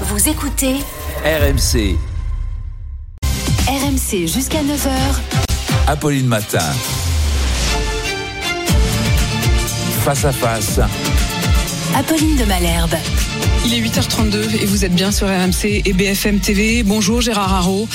Vous 0.00 0.28
écoutez 0.28 0.74
RMC, 1.24 1.96
RMC 3.68 4.26
jusqu'à 4.26 4.58
9h. 4.58 4.90
Apolline 5.86 6.26
Matin. 6.26 6.58
Face 10.02 10.24
à 10.24 10.32
face, 10.32 10.80
Apolline 11.96 12.36
de 12.36 12.44
Malherbe. 12.44 12.96
Il 13.66 13.72
est 13.72 13.80
8h32 13.80 14.62
et 14.62 14.66
vous 14.66 14.84
êtes 14.84 14.94
bien 14.94 15.10
sur 15.10 15.26
RMC 15.26 15.82
et 15.84 15.92
BFM 15.92 16.38
TV. 16.40 16.82
Bonjour 16.82 17.20
Gérard 17.20 17.54
Haro. 17.54 17.88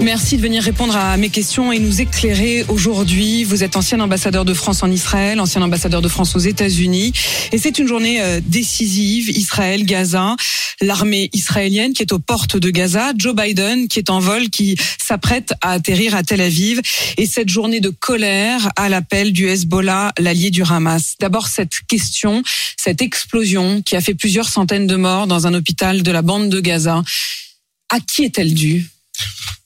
Merci 0.00 0.36
de 0.36 0.42
venir 0.42 0.62
répondre 0.62 0.96
à 0.96 1.16
mes 1.16 1.28
questions 1.28 1.72
et 1.72 1.78
nous 1.78 2.00
éclairer 2.00 2.64
aujourd'hui. 2.68 3.44
Vous 3.44 3.62
êtes 3.62 3.76
ancien 3.76 4.00
ambassadeur 4.00 4.44
de 4.44 4.52
France 4.52 4.82
en 4.82 4.90
Israël, 4.90 5.40
ancien 5.40 5.62
ambassadeur 5.62 6.02
de 6.02 6.08
France 6.08 6.34
aux 6.34 6.40
États-Unis. 6.40 7.12
Et 7.52 7.58
c'est 7.58 7.78
une 7.78 7.86
journée 7.86 8.20
euh, 8.20 8.40
décisive. 8.44 9.30
Israël, 9.30 9.84
Gaza, 9.84 10.36
l'armée 10.80 11.30
israélienne 11.32 11.92
qui 11.92 12.02
est 12.02 12.12
aux 12.12 12.18
portes 12.18 12.56
de 12.56 12.70
Gaza, 12.70 13.12
Joe 13.16 13.34
Biden 13.34 13.88
qui 13.88 13.98
est 14.00 14.10
en 14.10 14.18
vol, 14.18 14.50
qui 14.50 14.76
s'apprête 14.98 15.54
à 15.60 15.72
atterrir 15.72 16.14
à 16.14 16.22
Tel 16.22 16.40
Aviv. 16.40 16.80
Et 17.16 17.26
cette 17.26 17.48
journée 17.48 17.80
de 17.80 17.90
colère 17.90 18.70
à 18.76 18.88
l'appel 18.88 19.32
du 19.32 19.48
Hezbollah, 19.48 20.12
l'allié 20.18 20.50
du 20.50 20.62
Hamas. 20.62 21.14
D'abord 21.20 21.46
cette 21.46 21.74
question, 21.88 22.42
cette 22.76 23.02
explosion 23.02 23.82
qui 23.82 23.94
a 23.94 24.00
fait 24.00 24.14
plusieurs 24.14 24.48
centaines 24.48 24.86
de 24.86 24.91
morts 24.96 25.26
dans 25.26 25.46
un 25.46 25.54
hôpital 25.54 26.02
de 26.02 26.10
la 26.10 26.22
bande 26.22 26.48
de 26.48 26.60
Gaza. 26.60 27.02
À 27.88 28.00
qui 28.00 28.24
est-elle 28.24 28.54
due? 28.54 28.88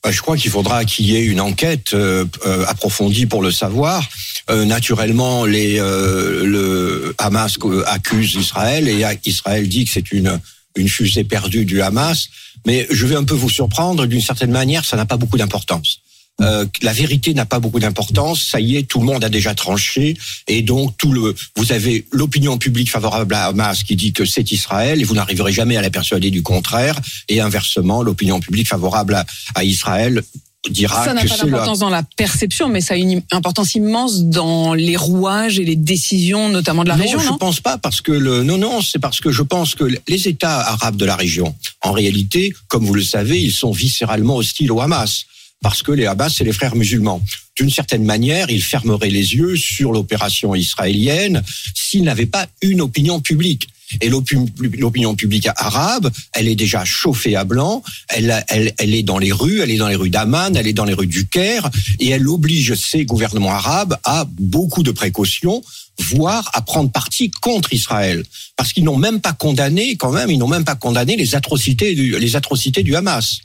Bah, 0.03 0.11
Je 0.11 0.21
crois 0.21 0.37
qu'il 0.37 0.51
faudra 0.51 0.85
qu'il 0.85 1.05
y 1.05 1.15
ait 1.15 1.25
une 1.25 1.41
enquête 1.41 1.93
euh, 1.93 2.25
euh, 2.45 2.65
approfondie 2.67 3.25
pour 3.25 3.41
le 3.41 3.51
savoir. 3.51 4.07
Euh, 4.49 4.65
naturellement, 4.65 5.45
les, 5.45 5.77
le 5.77 7.13
Hamas 7.17 7.57
accuse 7.85 8.35
Israël 8.35 8.87
et 8.87 9.05
Israël 9.25 9.67
dit 9.67 9.85
que 9.85 9.91
c'est 9.91 10.11
une, 10.11 10.39
une 10.75 10.89
fusée 10.89 11.23
perdue 11.23 11.65
du 11.65 11.81
Hamas. 11.81 12.29
Mais 12.65 12.87
je 12.89 13.05
vais 13.05 13.15
un 13.15 13.23
peu 13.23 13.35
vous 13.35 13.49
surprendre, 13.49 14.05
d'une 14.05 14.21
certaine 14.21 14.51
manière, 14.51 14.83
ça 14.85 14.97
n'a 14.97 15.05
pas 15.05 15.17
beaucoup 15.17 15.37
d'importance. 15.37 15.99
Euh, 16.39 16.65
la 16.81 16.93
vérité 16.93 17.33
n'a 17.33 17.45
pas 17.45 17.59
beaucoup 17.59 17.79
d'importance. 17.79 18.43
Ça 18.43 18.59
y 18.59 18.77
est, 18.77 18.83
tout 18.83 18.99
le 18.99 19.05
monde 19.05 19.23
a 19.23 19.29
déjà 19.29 19.55
tranché, 19.55 20.17
et 20.47 20.61
donc 20.61 20.95
tout 20.97 21.11
le, 21.11 21.35
vous 21.55 21.71
avez 21.71 22.05
l'opinion 22.11 22.57
publique 22.57 22.91
favorable 22.91 23.33
à 23.33 23.45
Hamas 23.45 23.83
qui 23.83 23.95
dit 23.95 24.13
que 24.13 24.25
c'est 24.25 24.51
Israël, 24.51 25.01
et 25.01 25.03
vous 25.03 25.15
n'arriverez 25.15 25.51
jamais 25.51 25.77
à 25.77 25.81
la 25.81 25.89
persuader 25.89 26.29
du 26.29 26.43
contraire. 26.43 26.99
Et 27.27 27.41
inversement, 27.41 28.03
l'opinion 28.03 28.39
publique 28.39 28.67
favorable 28.67 29.15
à, 29.15 29.25
à 29.55 29.63
Israël 29.63 30.23
dira 30.69 31.05
Ça 31.05 31.13
n'a 31.13 31.23
pas 31.23 31.35
le 31.37 31.51
d'importance 31.51 31.79
dans 31.79 31.89
la 31.89 32.03
perception, 32.03 32.69
mais 32.69 32.81
ça 32.81 32.93
a 32.93 32.97
une 32.97 33.21
importance 33.31 33.75
immense 33.75 34.23
dans 34.23 34.73
les 34.73 34.97
rouages 34.97 35.59
et 35.59 35.63
les 35.63 35.75
décisions, 35.75 36.49
notamment 36.49 36.83
de 36.83 36.89
la 36.89 36.97
non, 36.97 37.03
région, 37.03 37.19
je 37.19 37.27
non? 37.27 37.37
pense 37.37 37.61
pas 37.61 37.77
parce 37.77 38.01
que 38.01 38.11
le 38.11 38.43
non 38.43 38.57
non, 38.57 38.81
c'est 38.81 38.99
parce 38.99 39.19
que 39.19 39.31
je 39.31 39.41
pense 39.41 39.75
que 39.75 39.85
les 40.07 40.27
États 40.27 40.59
arabes 40.59 40.97
de 40.97 41.05
la 41.05 41.15
région, 41.15 41.55
en 41.81 41.91
réalité, 41.91 42.53
comme 42.67 42.85
vous 42.85 42.93
le 42.93 43.03
savez, 43.03 43.41
ils 43.41 43.53
sont 43.53 43.71
viscéralement 43.71 44.35
hostiles 44.35 44.71
au 44.71 44.81
Hamas 44.81 45.25
parce 45.61 45.83
que 45.83 45.91
les 45.91 46.05
Hamas 46.05 46.35
c'est 46.35 46.43
les 46.43 46.53
frères 46.53 46.75
musulmans. 46.75 47.21
D'une 47.57 47.69
certaine 47.71 48.03
manière, 48.03 48.49
ils 48.51 48.61
fermeraient 48.61 49.09
les 49.09 49.33
yeux 49.35 49.55
sur 49.55 49.91
l'opération 49.91 50.53
israélienne 50.53 51.41
s'ils 51.73 52.03
n'avaient 52.03 52.27
pas 52.27 52.47
une 52.61 52.81
opinion 52.81 53.19
publique. 53.19 53.67
Et 54.01 54.09
l'opi- 54.09 54.35
l'opinion 54.77 55.15
publique 55.15 55.47
arabe, 55.55 56.11
elle 56.33 56.49
est 56.49 56.55
déjà 56.55 56.83
chauffée 56.83 57.35
à 57.37 57.45
blanc, 57.45 57.81
elle, 58.09 58.43
est 58.77 59.03
dans 59.03 59.17
les 59.17 59.31
rues, 59.31 59.61
elle 59.61 59.71
est 59.71 59.77
dans 59.77 59.87
les 59.87 59.95
rues 59.95 60.09
d'Amman, 60.09 60.53
elle 60.55 60.67
est 60.67 60.73
dans 60.73 60.83
les 60.83 60.93
rues 60.93 61.07
du 61.07 61.25
Caire, 61.25 61.69
et 61.99 62.09
elle 62.09 62.27
oblige 62.27 62.75
ces 62.75 63.05
gouvernements 63.05 63.53
arabes 63.53 63.97
à 64.03 64.27
beaucoup 64.39 64.83
de 64.83 64.91
précautions, 64.91 65.63
voire 65.99 66.51
à 66.53 66.61
prendre 66.61 66.91
parti 66.91 67.31
contre 67.31 67.71
Israël. 67.73 68.23
Parce 68.57 68.73
qu'ils 68.73 68.83
n'ont 68.83 68.97
même 68.97 69.21
pas 69.21 69.33
condamné, 69.33 69.95
quand 69.95 70.11
même, 70.11 70.29
ils 70.29 70.37
n'ont 70.37 70.49
même 70.49 70.65
pas 70.65 70.75
condamné 70.75 71.15
les 71.15 71.33
atrocités 71.35 71.95
les 71.95 72.35
atrocités 72.35 72.83
du 72.83 72.93
Hamas. 72.95 73.39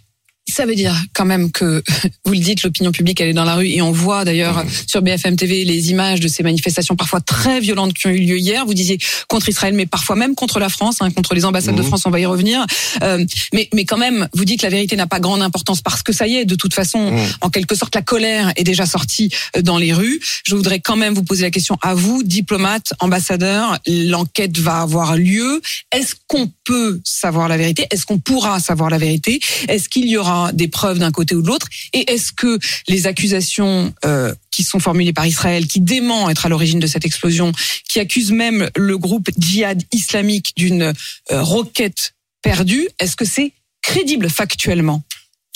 Ça 0.51 0.67
veut 0.67 0.75
dire 0.75 0.95
quand 1.15 1.25
même 1.25 1.51
que, 1.51 1.83
vous 2.27 2.33
le 2.33 2.39
dites, 2.39 2.63
l'opinion 2.63 2.93
publique, 2.93 3.21
elle 3.21 3.29
est 3.29 3.33
dans 3.33 3.45
la 3.45 3.55
rue 3.55 3.69
et 3.69 3.81
on 3.81 3.93
voit 3.93 4.25
d'ailleurs 4.25 4.65
sur 4.87 5.01
BFM 5.01 5.37
TV 5.37 5.65
les 5.65 5.91
images 5.91 6.21
de 6.21 6.29
ces 6.29 6.43
manifestations 6.43 6.95
parfois 6.97 7.21
très 7.21 7.61
violentes 7.61 7.95
qui 7.95 8.07
ont 8.09 8.11
eu 8.11 8.19
lieu 8.19 8.39
hier. 8.39 8.67
Vous 8.67 8.75
disiez 8.75 8.99
contre 9.29 9.49
Israël, 9.49 9.73
mais 9.73 9.87
parfois 9.87 10.17
même 10.17 10.35
contre 10.35 10.59
la 10.59 10.69
France, 10.69 10.97
hein, 11.01 11.11
contre 11.11 11.35
les 11.35 11.45
ambassades 11.45 11.77
de 11.77 11.81
Mhm. 11.83 11.87
France, 11.89 12.03
on 12.07 12.11
va 12.11 12.21
y 12.21 12.27
revenir. 12.27 12.67
Euh, 13.03 13.25
mais, 13.55 13.69
mais 13.73 13.85
quand 13.85 13.97
même, 13.97 14.29
vous 14.35 14.45
dites 14.45 14.63
la 14.63 14.69
vérité 14.69 14.95
n'a 14.97 15.07
pas 15.07 15.21
grande 15.21 15.43
importance 15.43 15.81
parce 15.81 16.03
que 16.03 16.13
ça 16.13 16.27
y 16.27 16.35
est, 16.37 16.45
de 16.45 16.55
toute 16.57 16.75
façon, 16.75 17.13
Mhm. 17.13 17.27
en 17.41 17.49
quelque 17.49 17.75
sorte, 17.75 17.95
la 17.95 18.03
colère 18.03 18.53
est 18.57 18.65
déjà 18.65 18.85
sortie 18.85 19.31
euh, 19.57 19.63
dans 19.63 19.79
les 19.79 19.93
rues. 19.95 20.21
Je 20.45 20.55
voudrais 20.55 20.81
quand 20.81 20.97
même 20.97 21.15
vous 21.15 21.23
poser 21.25 21.43
la 21.45 21.51
question 21.51 21.79
à 21.83 21.95
vous, 21.95 22.23
diplomate, 22.25 22.93
ambassadeur. 22.99 23.79
L'enquête 23.87 24.59
va 24.59 24.81
avoir 24.81 25.17
lieu. 25.17 25.63
Est-ce 25.93 26.15
qu'on 26.27 26.51
peut 26.65 27.01
savoir 27.05 27.49
la 27.49 27.57
vérité? 27.57 27.87
Est-ce 27.91 28.05
qu'on 28.07 28.19
pourra 28.19 28.59
savoir 28.61 28.91
la 28.91 28.99
vérité? 28.99 29.41
Est-ce 29.69 29.89
qu'il 29.89 30.09
y 30.09 30.17
aura 30.17 30.32
des 30.53 30.69
preuves 30.69 30.99
d'un 30.99 31.11
côté 31.11 31.35
ou 31.35 31.43
de 31.43 31.47
l'autre. 31.47 31.69
Et 31.93 32.11
est-ce 32.13 32.33
que 32.33 32.59
les 32.89 33.07
accusations 33.07 33.95
euh, 34.05 34.35
qui 34.51 34.63
sont 34.63 34.79
formulées 34.79 35.13
par 35.13 35.27
Israël, 35.27 35.67
qui 35.67 35.81
dément 35.81 36.29
être 36.31 36.47
à 36.47 36.49
l'origine 36.49 36.81
de 36.81 36.87
cette 36.87 37.05
explosion, 37.05 37.53
qui 37.89 38.01
accusent 38.01 38.33
même 38.33 38.71
le 38.77 38.99
groupe 38.99 39.31
djihad 39.39 39.83
islamique 39.93 40.53
d'une 40.57 40.93
euh, 41.31 41.43
roquette 41.43 42.15
perdue, 42.43 42.89
est-ce 42.99 43.17
que 43.17 43.25
c'est 43.25 43.53
crédible 43.83 44.29
factuellement? 44.29 45.03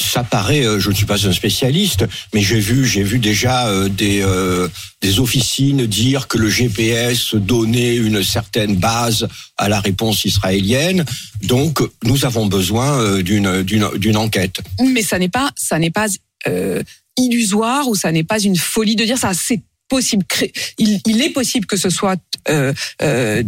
Ça 0.01 0.25
paraît, 0.25 0.65
euh, 0.65 0.79
je 0.79 0.91
ne 0.91 0.95
suis 0.95 1.07
pas 1.07 1.27
un 1.27 1.33
spécialiste, 1.33 2.05
mais 2.35 2.41
j'ai 2.41 2.61
vu, 2.61 2.87
j'ai 2.87 3.03
vu 3.03 3.19
déjà 3.19 3.69
euh, 3.69 3.89
des 3.89 4.21
euh, 4.23 4.69
des 5.01 5.21
officines 5.21 5.87
dire 5.87 6.29
que 6.29 6.39
le 6.39 6.49
GPS 6.49 7.35
donnait 7.35 7.97
une 7.97 8.23
certaine 8.23 8.77
base 8.77 9.29
à 9.57 9.69
la 9.69 9.81
réponse 9.81 10.25
israélienne. 10.25 11.05
Donc, 11.43 11.81
nous 12.05 12.25
avons 12.25 12.47
besoin 12.47 12.99
euh, 12.99 13.23
d'une 13.23 13.63
d'une 13.63 13.89
d'une 13.97 14.17
enquête. 14.17 14.61
mais 14.81 15.03
ça 15.03 15.19
n'est 15.19 15.29
pas 15.29 15.51
ça 15.57 15.79
n'est 15.79 15.91
pas 15.91 16.09
euh, 16.47 16.83
illusoire 17.17 17.89
ou 17.89 17.95
ça 17.95 18.13
n'est 18.13 18.25
pas 18.25 18.39
une 18.39 18.57
folie 18.57 18.97
de 18.97 19.05
dire 19.05 19.19
ça 19.19 19.33
c'est 19.35 19.63
possible 19.89 20.25
il, 20.79 21.01
il 21.07 21.23
est 21.23 21.31
possible 21.31 21.67
que 21.67 21.77
ce 21.77 21.91
soit 21.91 22.17
euh, 22.49 22.73
euh, 23.03 23.43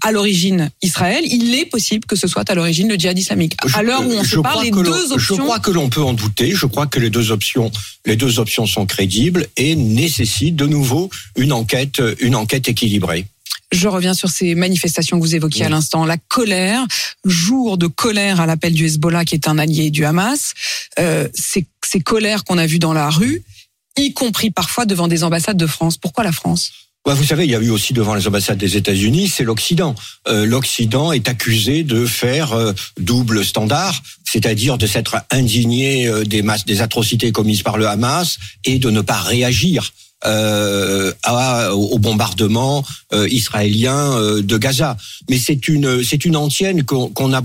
à 0.00 0.12
l'origine 0.12 0.70
Israël 0.82 1.22
il 1.24 1.54
est 1.54 1.66
possible 1.66 2.04
que 2.06 2.16
ce 2.16 2.26
soit 2.26 2.48
à 2.50 2.54
l'origine 2.54 2.88
le 2.88 2.96
djihad 2.96 3.18
islamique 3.18 3.54
Je- 3.66 3.76
à 3.76 3.82
l'heure 3.82 4.06
où 4.06 4.10
on 4.12 4.22
je 4.24 4.36
se 4.36 4.40
parle 4.40 4.54
crois 4.54 4.64
les 4.64 4.70
que 4.70 4.76
l'on- 4.76 4.82
deux 4.90 5.06
Je 5.08 5.12
options 5.14 5.36
crois 5.38 5.58
que 5.60 5.70
l'on 5.70 5.88
peut 5.88 6.02
en 6.02 6.12
douter. 6.14 6.52
Je 6.54 6.66
crois 6.66 6.86
que 6.86 6.98
les 7.00 7.10
deux 7.10 7.30
options, 7.30 7.70
les 8.06 8.16
deux 8.16 8.38
options 8.38 8.66
sont 8.66 8.86
crédibles 8.86 9.46
et 9.56 9.74
nécessitent 9.76 10.56
de 10.56 10.66
nouveau 10.66 11.10
une 11.36 11.52
enquête, 11.52 12.02
une 12.20 12.34
enquête 12.34 12.68
équilibrée. 12.68 13.26
je 13.72 13.88
reviens 13.88 14.14
sur 14.14 14.30
ces 14.30 14.54
manifestations 14.54 15.18
que 15.18 15.22
vous 15.24 15.34
évoquiez 15.34 15.64
à 15.64 15.68
l'instant 15.68 16.04
la 16.04 16.16
colère 16.18 16.84
jour 17.24 17.78
de 17.78 17.86
colère 17.86 18.40
à 18.40 18.46
l'appel 18.46 18.72
du 18.74 18.84
Hezbollah 18.86 19.24
qui 19.24 19.34
est 19.36 19.48
un 19.48 19.58
allié 19.58 19.90
du 19.90 20.04
Hamas 20.04 20.52
euh, 20.98 21.28
ces, 21.34 21.64
ces 21.84 22.00
colères 22.00 22.44
qu'on 22.44 22.58
a 22.58 22.66
vues 22.66 22.78
dans 22.80 22.92
la 22.92 23.08
rue 23.10 23.42
y 23.96 24.12
compris 24.12 24.50
parfois 24.50 24.86
devant 24.86 25.08
des 25.08 25.24
ambassades 25.24 25.56
de 25.56 25.66
France 25.66 25.96
pourquoi 25.96 26.24
la 26.24 26.32
France? 26.32 26.72
Bah, 27.04 27.14
vous 27.14 27.24
savez, 27.24 27.44
il 27.44 27.50
y 27.50 27.56
a 27.56 27.60
eu 27.60 27.70
aussi 27.70 27.92
devant 27.92 28.14
les 28.14 28.28
ambassades 28.28 28.58
des 28.58 28.76
États-Unis, 28.76 29.28
c'est 29.28 29.42
l'Occident. 29.42 29.96
Euh, 30.28 30.46
L'Occident 30.46 31.10
est 31.10 31.28
accusé 31.28 31.82
de 31.82 32.06
faire 32.06 32.52
euh, 32.52 32.72
double 33.00 33.44
standard, 33.44 34.00
c'est-à-dire 34.24 34.78
de 34.78 34.86
s'être 34.86 35.16
indigné 35.30 36.06
euh, 36.06 36.22
des, 36.24 36.42
masses, 36.42 36.64
des 36.64 36.80
atrocités 36.80 37.32
commises 37.32 37.64
par 37.64 37.76
le 37.76 37.88
Hamas 37.88 38.38
et 38.64 38.78
de 38.78 38.90
ne 38.90 39.00
pas 39.00 39.20
réagir. 39.20 39.92
Euh, 40.24 41.12
au 41.72 41.98
bombardement 41.98 42.84
euh, 43.12 43.26
israélien 43.28 44.12
euh, 44.12 44.40
de 44.40 44.56
Gaza. 44.56 44.96
Mais 45.28 45.38
c'est 45.38 45.66
une 45.66 46.04
c'est 46.04 46.24
une 46.24 46.36
antienne 46.36 46.84
qu'on 46.84 47.08
qu'on 47.08 47.32
a 47.34 47.42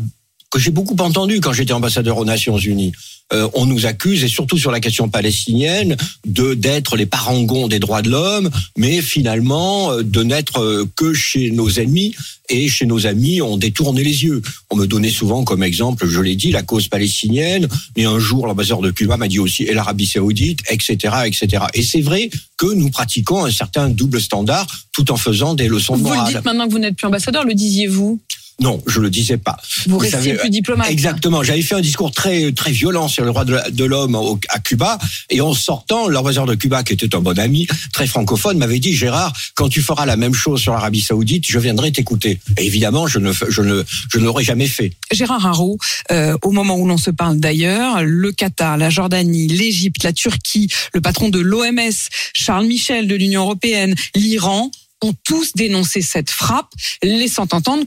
que 0.50 0.60
j'ai 0.60 0.72
beaucoup 0.72 0.96
entendu 1.00 1.40
quand 1.42 1.54
j'étais 1.54 1.74
ambassadeur 1.74 2.18
aux 2.18 2.26
Nations 2.26 2.58
Unies. 2.58 2.94
Euh, 3.34 3.50
on 3.56 3.66
nous 3.66 3.86
accuse, 3.86 4.24
et 4.24 4.30
surtout 4.30 4.58
sur 4.58 4.72
la 4.72 4.80
question 4.80 5.10
palestinienne, 5.10 5.98
de 6.26 6.54
d'être 6.54 6.96
les 6.96 7.06
parangons 7.06 7.68
des 7.68 7.80
droits 7.80 8.02
de 8.02 8.10
l'homme, 8.10 8.50
mais 8.78 9.02
finalement 9.02 9.92
euh, 9.92 10.02
de 10.02 10.24
n'être 10.24 10.62
euh, 10.62 10.90
que 10.96 11.14
chez 11.14 11.52
nos 11.52 11.70
ennemis. 11.70 12.16
Et 12.50 12.70
chez 12.70 12.86
nos 12.86 13.06
amis, 13.06 13.42
on 13.42 13.58
détourne 13.58 13.98
les 13.98 14.24
yeux. 14.24 14.42
On 14.70 14.78
me 14.78 14.86
donnait 14.86 15.10
souvent 15.10 15.44
comme 15.44 15.64
exemple, 15.64 16.08
je 16.08 16.22
l'ai 16.22 16.38
dit, 16.38 16.54
la 16.54 16.64
cause 16.64 16.88
palestinienne. 16.88 17.68
Mais 17.98 18.06
un 18.06 18.20
jour, 18.20 18.48
l'ambassadeur 18.48 18.80
de 18.80 18.92
Cuba 18.92 19.18
m'a 19.18 19.28
dit 19.28 19.40
aussi, 19.40 19.64
et 19.64 19.74
l'Arabie 19.74 20.06
Saoudite, 20.06 20.62
etc., 20.70 21.14
etc. 21.26 21.66
Et 21.74 21.84
c'est 21.84 22.00
vrai 22.00 22.30
que 22.56 22.68
nous 22.74 22.90
pratiquons 22.90 23.44
un 23.44 23.52
certain 23.52 23.90
double 23.90 24.22
standard, 24.22 24.66
tout 24.94 25.12
en 25.12 25.18
faisant 25.18 25.56
des 25.56 25.68
leçons 25.68 25.98
de 25.98 26.04
Vous 26.04 26.14
le 26.14 26.28
dites 26.28 26.46
maintenant 26.46 26.68
que 26.68 26.72
vous 26.72 26.80
n'êtes 26.80 26.96
plus 26.96 27.08
ambassadeur, 27.08 27.44
le 27.44 27.54
disiez-vous? 27.54 28.22
Non, 28.60 28.82
je 28.88 29.00
le 29.00 29.12
disais 29.12 29.38
pas. 29.38 29.58
Vous, 29.86 30.04
savez, 30.04 30.34
plus 30.34 30.50
diplomate. 30.50 30.90
Exactement. 30.90 31.44
J'avais 31.44 31.62
fait 31.62 31.76
un 31.76 31.82
discours 31.82 32.12
très 32.12 32.52
très 32.54 32.72
violent 32.72 33.08
sur 33.08 33.24
le 33.24 33.30
droit 33.30 33.46
de 33.46 33.84
l'homme 33.84 34.18
à 34.50 34.60
Cuba, 34.60 34.98
et 35.30 35.42
en 35.42 35.54
sortant, 35.54 36.08
l'ambassadeur 36.08 36.48
de 36.48 36.56
Cuba, 36.56 36.84
qui 36.84 36.94
était 36.94 37.16
un 37.16 37.20
bon 37.20 37.38
ami, 37.38 37.68
très 37.94 38.08
francophone, 38.08 38.58
m'avait 38.58 38.80
dit 38.80 38.94
Gérard, 38.94 39.34
quand 39.54 39.70
tu 39.70 39.82
feras 39.82 40.08
la 40.08 40.18
même 40.18 40.34
chose 40.34 40.60
sur 40.60 40.74
l'Arabie 40.74 41.02
Saoudite, 41.02 41.46
je 41.48 41.60
viendrai 41.60 41.92
t'écouter. 41.92 42.40
Et 42.58 42.66
évidemment, 42.66 43.06
je 43.06 43.20
ne 43.20 43.32
je 43.32 43.62
ne 43.62 43.84
je 44.12 44.18
ne 44.18 44.26
l'aurais 44.26 44.44
jamais 44.44 44.68
fait. 44.68 44.92
Gérard 45.12 45.46
Haro, 45.46 45.78
euh, 46.12 46.36
au 46.42 46.52
moment 46.52 46.78
où 46.78 46.88
l'on 46.88 46.98
se 46.98 47.12
parle 47.12 47.40
d'ailleurs, 47.40 48.04
le 48.04 48.32
Qatar, 48.32 48.78
la 48.78 48.90
Jordanie, 48.90 49.48
l'Égypte, 49.48 50.04
la 50.04 50.14
Turquie, 50.14 50.70
le 50.94 51.02
patron 51.02 51.30
de 51.30 51.40
l'OMS, 51.40 52.10
Charles 52.34 52.66
Michel 52.66 53.08
de 53.08 53.16
l'Union 53.16 53.42
européenne, 53.42 53.94
l'Iran, 54.16 54.72
ont 55.02 55.14
tous 55.24 55.54
dénoncé 55.54 56.02
cette 56.02 56.32
frappe, 56.32 56.72
laissant 57.04 57.48
entendre 57.52 57.84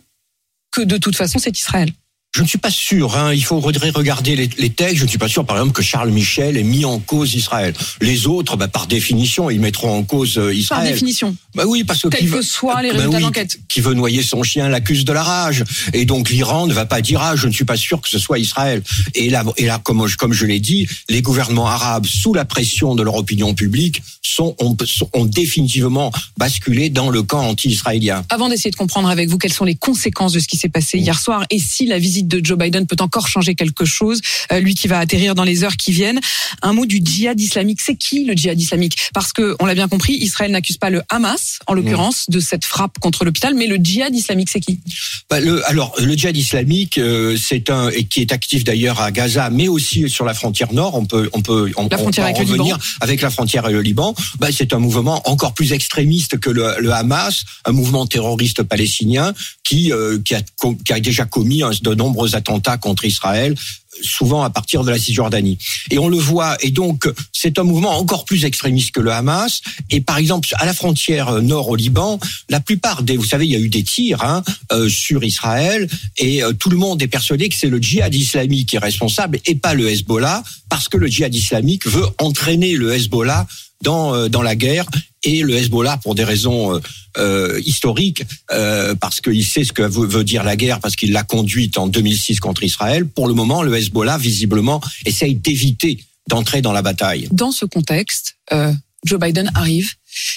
que 0.80 0.84
de 0.84 0.96
toute 0.96 1.16
façon 1.16 1.38
c'est 1.38 1.56
Israël. 1.56 1.90
Je 2.32 2.42
ne 2.42 2.46
suis 2.46 2.58
pas 2.58 2.70
sûr. 2.70 3.16
Hein. 3.16 3.34
Il 3.34 3.44
faudrait 3.44 3.90
regarder 3.90 4.36
les, 4.36 4.48
les, 4.56 4.70
textes. 4.70 4.98
Je 4.98 5.02
ne 5.02 5.08
suis 5.08 5.18
pas 5.18 5.26
sûr, 5.26 5.44
par 5.44 5.56
exemple, 5.56 5.72
que 5.72 5.82
Charles 5.82 6.10
Michel 6.10 6.56
ait 6.56 6.62
mis 6.62 6.84
en 6.84 7.00
cause 7.00 7.34
Israël. 7.34 7.74
Les 8.00 8.28
autres, 8.28 8.56
bah, 8.56 8.68
par 8.68 8.86
définition, 8.86 9.50
ils 9.50 9.60
mettront 9.60 9.92
en 9.92 10.04
cause 10.04 10.38
euh, 10.38 10.54
Israël. 10.54 10.84
Par 10.84 10.92
définition. 10.92 11.34
Bah 11.54 11.64
oui, 11.66 11.84
parce 11.84 12.02
que 12.02 12.08
quels 12.08 12.30
que 12.30 12.42
soient 12.42 12.80
les 12.82 12.90
résultats 12.90 13.10
bah 13.10 13.16
oui, 13.16 13.22
d'enquête. 13.22 13.58
Qui 13.68 13.80
veut 13.80 13.94
noyer 13.94 14.22
son 14.22 14.42
chien 14.42 14.68
l'accuse 14.68 15.04
de 15.04 15.12
la 15.12 15.22
rage. 15.22 15.64
Et 15.92 16.04
donc 16.04 16.30
l'Iran 16.30 16.66
ne 16.66 16.72
va 16.72 16.86
pas 16.86 17.00
dire 17.00 17.20
ah 17.20 17.34
je 17.34 17.46
ne 17.46 17.52
suis 17.52 17.64
pas 17.64 17.76
sûr 17.76 18.00
que 18.00 18.08
ce 18.08 18.18
soit 18.18 18.38
Israël. 18.38 18.82
Et 19.14 19.30
là, 19.30 19.44
et 19.56 19.66
là 19.66 19.80
comme 19.82 20.06
comme 20.18 20.32
je 20.32 20.46
l'ai 20.46 20.60
dit, 20.60 20.86
les 21.08 21.22
gouvernements 21.22 21.66
arabes 21.66 22.06
sous 22.06 22.34
la 22.34 22.44
pression 22.44 22.94
de 22.94 23.02
leur 23.02 23.16
opinion 23.16 23.54
publique 23.54 24.02
sont 24.22 24.54
ont, 24.60 24.76
ont 25.12 25.24
définitivement 25.24 26.12
basculé 26.36 26.88
dans 26.88 27.10
le 27.10 27.22
camp 27.22 27.40
anti-israélien. 27.40 28.24
Avant 28.28 28.48
d'essayer 28.48 28.70
de 28.70 28.76
comprendre 28.76 29.08
avec 29.08 29.28
vous 29.28 29.38
quelles 29.38 29.52
sont 29.52 29.64
les 29.64 29.74
conséquences 29.74 30.32
de 30.32 30.38
ce 30.38 30.46
qui 30.46 30.56
s'est 30.56 30.68
passé 30.68 30.98
hier 30.98 31.18
soir 31.18 31.44
et 31.50 31.58
si 31.58 31.86
la 31.86 31.98
visite 31.98 32.28
de 32.28 32.44
Joe 32.44 32.58
Biden 32.58 32.86
peut 32.86 32.96
encore 33.00 33.26
changer 33.26 33.54
quelque 33.54 33.84
chose, 33.84 34.20
euh, 34.52 34.60
lui 34.60 34.74
qui 34.74 34.86
va 34.88 34.98
atterrir 34.98 35.34
dans 35.34 35.44
les 35.44 35.64
heures 35.64 35.76
qui 35.76 35.90
viennent, 35.90 36.20
un 36.62 36.72
mot 36.72 36.86
du 36.86 37.00
djihad 37.02 37.40
islamique. 37.40 37.80
C'est 37.80 37.96
qui 37.96 38.24
le 38.24 38.34
djihad 38.34 38.60
islamique? 38.60 39.10
Parce 39.12 39.32
que 39.32 39.56
on 39.60 39.66
l'a 39.66 39.74
bien 39.74 39.88
compris, 39.88 40.14
Israël 40.14 40.52
n'accuse 40.52 40.76
pas 40.76 40.90
le 40.90 41.02
Hamas 41.08 41.39
en 41.66 41.74
l'occurrence 41.74 42.28
de 42.28 42.40
cette 42.40 42.64
frappe 42.64 42.98
contre 42.98 43.24
l'hôpital, 43.24 43.54
mais 43.54 43.66
le 43.66 43.76
djihad 43.76 44.14
islamique 44.14 44.50
c'est 44.50 44.60
qui? 44.60 44.80
Bah, 45.28 45.40
le, 45.40 45.66
Alors 45.68 45.94
le 45.98 46.14
djihad 46.14 46.36
islamique, 46.36 46.98
euh, 46.98 47.36
c'est 47.36 47.70
un 47.70 47.88
et 47.90 48.04
qui 48.04 48.20
est 48.20 48.32
actif 48.32 48.64
d'ailleurs 48.64 49.00
à 49.00 49.10
Gaza, 49.10 49.50
mais 49.50 49.68
aussi 49.68 50.08
sur 50.08 50.24
la 50.24 50.34
frontière 50.34 50.72
nord. 50.72 50.94
On 50.94 51.04
peut 51.04 51.28
on 51.32 51.42
peut 51.42 51.72
on, 51.76 51.88
la 51.88 51.98
frontière 51.98 52.26
on 52.26 52.28
avec 52.28 52.38
revenir 52.38 52.76
le 52.76 53.04
avec 53.04 53.20
la 53.20 53.30
frontière 53.30 53.68
et 53.68 53.72
le 53.72 53.82
Liban. 53.82 54.14
Bah, 54.38 54.48
c'est 54.52 54.72
un 54.72 54.78
mouvement 54.78 55.22
encore 55.26 55.54
plus 55.54 55.72
extrémiste 55.72 56.38
que 56.38 56.50
le, 56.50 56.74
le 56.78 56.92
Hamas, 56.92 57.44
un 57.64 57.72
mouvement 57.72 58.06
terroriste 58.06 58.62
palestinien 58.62 59.32
qui 59.64 59.92
euh, 59.92 60.18
qui, 60.24 60.34
a, 60.34 60.42
qui 60.84 60.92
a 60.92 61.00
déjà 61.00 61.24
commis 61.24 61.62
de 61.82 61.94
nombreux 61.94 62.36
attentats 62.36 62.78
contre 62.78 63.04
Israël 63.04 63.54
souvent 64.02 64.42
à 64.42 64.50
partir 64.50 64.84
de 64.84 64.90
la 64.90 64.98
Cisjordanie. 64.98 65.58
Et 65.90 65.98
on 65.98 66.08
le 66.08 66.16
voit, 66.16 66.56
et 66.62 66.70
donc 66.70 67.08
c'est 67.32 67.58
un 67.58 67.64
mouvement 67.64 67.98
encore 67.98 68.24
plus 68.24 68.44
extrémiste 68.44 68.92
que 68.92 69.00
le 69.00 69.12
Hamas. 69.12 69.60
Et 69.90 70.00
par 70.00 70.18
exemple, 70.18 70.48
à 70.54 70.66
la 70.66 70.74
frontière 70.74 71.42
nord 71.42 71.68
au 71.68 71.76
Liban, 71.76 72.18
la 72.48 72.60
plupart 72.60 73.02
des, 73.02 73.16
vous 73.16 73.24
savez, 73.24 73.46
il 73.46 73.52
y 73.52 73.56
a 73.56 73.58
eu 73.58 73.68
des 73.68 73.82
tirs 73.82 74.22
hein, 74.22 74.42
euh, 74.72 74.88
sur 74.88 75.24
Israël, 75.24 75.88
et 76.16 76.42
euh, 76.42 76.52
tout 76.52 76.70
le 76.70 76.76
monde 76.76 77.02
est 77.02 77.08
persuadé 77.08 77.48
que 77.48 77.54
c'est 77.54 77.68
le 77.68 77.78
djihad 77.78 78.14
islamique 78.14 78.70
qui 78.70 78.76
est 78.76 78.80
responsable 78.80 79.40
et 79.46 79.54
pas 79.54 79.74
le 79.74 79.88
Hezbollah, 79.88 80.42
parce 80.68 80.88
que 80.88 80.96
le 80.96 81.06
djihad 81.08 81.34
islamique 81.34 81.86
veut 81.86 82.06
entraîner 82.18 82.74
le 82.74 82.94
Hezbollah 82.94 83.46
dans, 83.82 84.14
euh, 84.14 84.28
dans 84.28 84.42
la 84.42 84.56
guerre 84.56 84.86
et 85.24 85.42
le 85.42 85.54
Hezbollah 85.54 85.98
pour 85.98 86.14
des 86.14 86.24
raisons 86.24 86.74
euh, 86.74 86.80
euh, 87.18 87.60
historiques, 87.64 88.22
euh, 88.52 88.94
parce 88.94 89.20
qu'il 89.20 89.44
sait 89.44 89.64
ce 89.64 89.72
que 89.72 89.82
veut, 89.82 90.24
dire 90.24 90.44
la 90.44 90.56
guerre, 90.56 90.80
parce 90.80 90.96
qu'il 90.96 91.12
l'a 91.12 91.22
conduite 91.22 91.78
en 91.78 91.86
2006 91.86 92.40
contre 92.40 92.62
Israël. 92.62 93.06
Pour 93.06 93.26
le 93.26 93.34
moment, 93.34 93.62
le 93.62 93.76
Hezbollah, 93.76 94.18
visiblement, 94.18 94.80
essaye 95.04 95.34
d'éviter 95.34 95.98
d'entrer 96.28 96.62
dans 96.62 96.72
la 96.72 96.82
bataille. 96.82 97.28
Dans 97.32 97.50
ce 97.50 97.64
contexte, 97.64 98.36
euh, 98.52 98.72
Joe 99.04 99.18
Biden 99.18 99.50
arrive. 99.54 99.92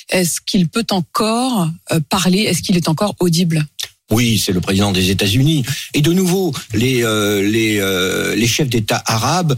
Est-ce 0.10 0.42
qu'il 0.42 0.68
peut 0.68 0.86
encore 0.92 1.70
euh, 1.92 2.00
parler? 2.10 2.40
Est-ce 2.40 2.62
qu'il 2.62 2.78
est 2.78 2.90
encore 2.90 3.16
audible? 3.20 3.66
Oui, 4.12 4.38
c'est 4.38 4.52
le 4.52 4.62
président 4.62 4.92
des 4.92 5.10
États-Unis. 5.10 5.64
Et 5.94 6.02
de 6.02 6.12
nouveau, 6.12 6.54
les 6.74 7.04
euh, 7.04 7.42
les 7.42 7.80
euh, 7.80 8.36
les 8.36 8.48
chefs 8.48 8.70
d'État 8.70 9.02
arabes 9.06 9.58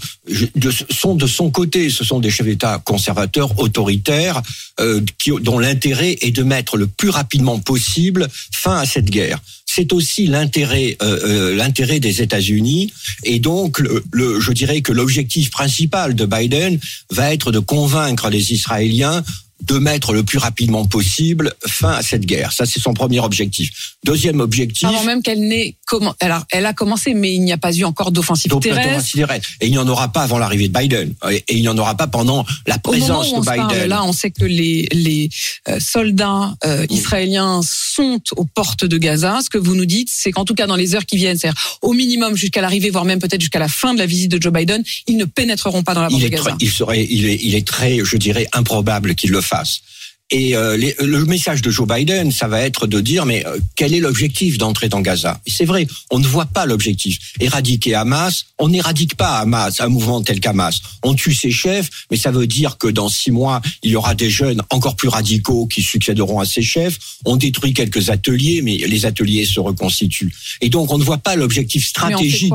sont 0.92 1.16
de 1.16 1.28
son 1.28 1.50
côté. 1.50 1.90
Ce 1.90 2.04
sont 2.04 2.20
des 2.20 2.30
chefs 2.30 2.46
d'État 2.46 2.82
conservateurs, 2.84 3.60
autoritaires, 3.60 4.42
euh, 4.80 5.02
dont 5.42 5.60
l'intérêt 5.60 6.18
est 6.22 6.32
de 6.32 6.44
mettre 6.44 6.78
le 6.78 6.88
plus 6.88 7.10
rapidement 7.10 7.60
possible 7.60 8.28
fin 8.52 8.78
à 8.78 8.86
cette 8.86 9.10
guerre. 9.10 9.40
C'est 9.66 9.92
aussi 9.92 10.28
l'intérêt 10.28 10.96
euh, 11.02 11.56
l'intérêt 11.56 12.00
des 12.00 12.22
États-Unis. 12.22 12.94
Et 13.24 13.40
donc, 13.40 13.82
je 14.14 14.52
dirais 14.54 14.82
que 14.82 14.94
l'objectif 14.94 15.50
principal 15.50 16.16
de 16.16 16.26
Biden 16.26 16.80
va 17.12 17.34
être 17.34 17.52
de 17.52 17.60
convaincre 17.60 18.30
les 18.30 18.54
Israéliens 18.54 19.24
de 19.68 19.78
mettre 19.78 20.14
le 20.14 20.24
plus 20.24 20.38
rapidement 20.38 20.86
possible 20.86 21.54
fin 21.68 21.92
à 21.92 22.02
cette 22.02 22.26
guerre. 22.26 22.52
Ça, 22.52 22.66
c'est 22.66 22.80
son 22.80 22.94
premier 22.94 23.20
objectif. 23.20 23.96
Deuxième 24.04 24.40
objectif. 24.40 24.88
Avant 24.88 25.04
même 25.04 25.22
qu'elle 25.22 25.48
n'ait 25.48 25.76
comment. 25.86 26.16
Alors, 26.20 26.44
elle 26.52 26.66
a 26.66 26.74
commencé, 26.74 27.14
mais 27.14 27.34
il 27.34 27.42
n'y 27.42 27.54
a 27.54 27.58
pas 27.58 27.74
eu 27.74 27.84
encore 27.84 28.12
d'offensive 28.12 28.52
terrestre. 28.60 29.18
Et 29.62 29.68
il 29.68 29.72
n'y 29.72 29.78
en 29.78 29.88
aura 29.88 30.10
pas 30.12 30.22
avant 30.24 30.38
l'arrivée 30.38 30.68
de 30.68 30.78
Biden. 30.78 31.14
Et 31.32 31.44
il 31.50 31.62
n'y 31.62 31.68
en 31.68 31.78
aura 31.78 31.96
pas 31.96 32.08
pendant 32.08 32.46
la 32.68 32.78
présence 32.78 33.34
de 33.34 33.40
Biden. 33.40 33.68
Parle, 33.68 33.86
là, 33.86 34.04
on 34.04 34.14
sait 34.14 34.32
que 34.32 34.46
les, 34.46 34.88
les 34.92 35.30
euh, 35.68 35.80
soldats 35.80 36.56
euh, 36.66 36.86
israéliens 36.90 37.62
sont 37.64 38.22
aux 38.36 38.46
portes 38.46 38.86
de 38.86 38.98
Gaza. 38.98 39.40
Ce 39.44 39.50
que 39.50 39.58
vous 39.58 39.76
nous 39.76 39.86
dites, 39.86 40.10
c'est 40.12 40.32
qu'en 40.32 40.46
tout 40.46 40.56
cas, 40.56 40.68
dans 40.68 40.76
les 40.76 40.96
heures 40.96 41.06
qui 41.06 41.18
viennent, 41.18 41.38
c'est-à-dire 41.38 41.80
au 41.82 41.94
minimum 41.94 42.36
jusqu'à 42.36 42.62
l'arrivée, 42.62 42.90
voire 42.90 43.06
même 43.06 43.20
peut-être 43.20 43.42
jusqu'à 43.42 43.60
la 43.60 43.68
fin 43.68 43.94
de 43.94 44.00
la 44.00 44.06
visite 44.06 44.32
de 44.32 44.42
Joe 44.42 44.54
Biden, 44.54 44.84
ils 45.08 45.18
ne 45.18 45.26
pénétreront 45.26 45.84
pas 45.84 45.94
dans 45.94 46.02
la 46.02 46.10
bande 46.10 46.22
de 46.22 46.28
Gaza. 46.28 46.52
Très, 46.52 46.54
il 46.60 46.70
serait, 46.70 47.08
il 47.10 47.26
est, 47.26 47.40
il 47.42 47.56
est 47.56 47.68
très, 47.68 48.04
je 48.04 48.18
dirais, 48.18 48.48
improbable 48.54 49.16
qu'ils 49.16 49.32
le 49.32 49.42
fassent. 49.42 49.55
us. 49.56 49.95
Et 50.32 50.56
euh, 50.56 50.76
les, 50.76 50.96
le 51.00 51.24
message 51.26 51.62
de 51.62 51.70
Joe 51.70 51.88
Biden, 51.88 52.32
ça 52.32 52.48
va 52.48 52.62
être 52.62 52.88
de 52.88 53.00
dire 53.00 53.28
mais 53.28 53.46
euh, 53.46 53.60
quel 53.76 53.94
est 53.94 54.00
l'objectif 54.00 54.58
d'entrer 54.58 54.90
dans 54.90 55.02
Gaza? 55.02 55.40
C'est 55.46 55.66
vrai, 55.66 55.86
on 56.10 56.18
ne 56.18 56.26
voit 56.26 56.48
pas 56.48 56.66
l'objectif. 56.66 57.20
Éradiquer 57.40 57.94
Hamas, 57.94 58.46
on 58.58 58.70
n'éradique 58.70 59.16
pas 59.18 59.38
Hamas, 59.38 59.80
un 59.82 59.88
mouvement 59.88 60.24
tel 60.24 60.40
qu'Hamas. 60.40 60.82
On 61.04 61.14
tue 61.14 61.36
ses 61.36 61.52
chefs, 61.52 61.90
mais 62.10 62.18
ça 62.18 62.32
veut 62.32 62.48
dire 62.48 62.80
que 62.80 62.88
dans 62.88 63.08
six 63.08 63.30
mois, 63.30 63.62
il 63.84 63.92
y 63.92 63.96
aura 63.96 64.16
des 64.16 64.32
jeunes 64.32 64.64
encore 64.72 64.96
plus 64.96 65.10
radicaux 65.10 65.68
qui 65.68 65.84
succéderont 65.84 66.40
à 66.40 66.46
ces 66.46 66.64
chefs. 66.64 66.98
On 67.26 67.36
détruit 67.36 67.74
quelques 67.74 68.10
ateliers, 68.10 68.64
mais 68.64 68.78
les 68.78 69.06
ateliers 69.06 69.46
se 69.46 69.60
reconstituent. 69.60 70.34
Et 70.60 70.70
donc 70.70 70.92
on 70.92 70.98
ne 70.98 71.04
voit 71.04 71.20
pas 71.20 71.36
l'objectif 71.36 71.86
stratégique. 71.86 72.54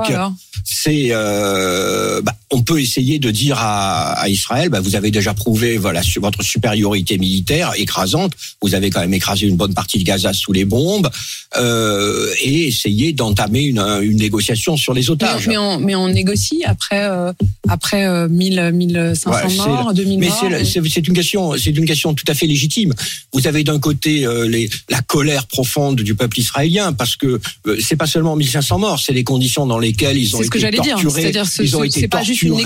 C'est, 0.64 1.08
euh, 1.11 2.20
bah, 2.20 2.34
on 2.50 2.62
peut 2.62 2.81
essayer 2.81 3.19
de 3.19 3.31
dire 3.31 3.58
à, 3.58 4.12
à 4.12 4.28
Israël, 4.28 4.69
bah, 4.69 4.81
vous 4.81 4.96
avez 4.96 5.11
déjà 5.11 5.34
prouvé 5.34 5.78
voilà 5.78 6.02
votre 6.20 6.43
supériorité 6.43 7.17
militaire 7.17 7.59
écrasante. 7.76 8.32
Vous 8.62 8.74
avez 8.74 8.90
quand 8.90 9.00
même 9.00 9.14
écrasé 9.14 9.46
une 9.46 9.56
bonne 9.56 9.74
partie 9.74 9.98
de 9.98 10.04
Gaza 10.04 10.32
sous 10.32 10.52
les 10.52 10.64
bombes 10.64 11.10
euh, 11.56 12.32
et 12.42 12.68
essayer 12.68 13.12
d'entamer 13.12 13.62
une, 13.62 13.80
une, 14.02 14.16
négociation 14.16 14.76
sur 14.76 14.94
les 14.94 15.10
otages. 15.10 15.46
Mais, 15.46 15.54
mais, 15.54 15.58
on, 15.58 15.80
mais 15.80 15.94
on, 15.94 16.08
négocie 16.08 16.62
après 16.64 17.04
euh, 17.04 17.32
après 17.68 18.06
euh, 18.06 18.28
1000 18.28 18.70
1500 18.72 19.30
ouais, 19.30 19.54
morts, 19.56 19.94
2000 19.94 20.18
mais 20.18 20.28
morts. 20.28 20.44
Mais 20.50 20.64
c'est 20.64 21.06
une 21.06 21.14
question 21.14 21.52
c'est 21.56 21.76
une 21.76 21.86
question 21.86 22.14
tout 22.14 22.24
à 22.28 22.34
fait 22.34 22.46
légitime. 22.46 22.92
Vous 23.32 23.46
avez 23.46 23.64
d'un 23.64 23.78
côté 23.78 24.26
euh, 24.26 24.48
les, 24.48 24.68
la 24.88 25.00
colère 25.02 25.46
profonde 25.46 26.00
du 26.00 26.14
peuple 26.14 26.38
israélien 26.38 26.92
parce 26.92 27.16
que 27.16 27.40
euh, 27.66 27.78
c'est 27.80 27.96
pas 27.96 28.06
seulement 28.06 28.36
1500 28.36 28.78
morts, 28.78 29.00
c'est 29.00 29.12
les 29.12 29.24
conditions 29.24 29.66
dans 29.66 29.78
lesquelles 29.78 30.18
ils 30.18 30.36
ont 30.36 30.40
ce 30.40 30.46
été 30.46 30.58
que 30.58 30.76
torturés, 30.76 31.30
dire. 31.30 31.46
Ce, 31.46 31.62
ils 31.62 31.76
ont 31.76 31.84
été 31.84 32.04
explosion 32.04 32.58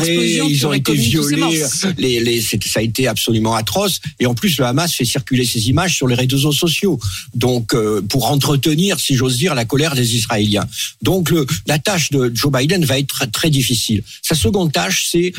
ils 0.49 0.67
ont 0.67 0.73
été 0.73 0.95
violés, 0.95 1.63
les, 1.99 2.21
les, 2.21 2.41
ça 2.41 2.81
a 2.81 2.83
été 2.83 3.07
absolument 3.09 3.55
atroce. 3.55 4.01
Et 4.21 4.27
en 4.27 4.35
plus, 4.35 4.59
le 4.59 4.65
Hamas 4.65 4.84
fait 4.93 5.05
circuler 5.05 5.45
ces 5.45 5.69
images 5.69 5.97
sur 5.97 6.07
les 6.07 6.15
réseaux 6.15 6.53
sociaux, 6.53 6.99
donc 7.35 7.75
euh, 7.75 8.03
pour 8.03 8.31
entretenir, 8.31 9.01
si 9.01 9.15
j'ose 9.15 9.39
dire, 9.39 9.55
la 9.55 9.65
colère 9.65 9.95
des 9.95 10.17
Israéliens. 10.17 10.67
Donc 11.03 11.31
le, 11.31 11.47
la 11.67 11.79
tâche 11.79 12.11
de 12.11 12.31
Joe 12.35 12.53
Biden 12.53 12.85
va 12.85 12.99
être 12.99 13.09
très, 13.09 13.27
très 13.27 13.51
difficile. 13.51 14.03
Sa 14.23 14.35
seconde 14.35 14.73
tâche, 14.73 15.09
c'est 15.11 15.33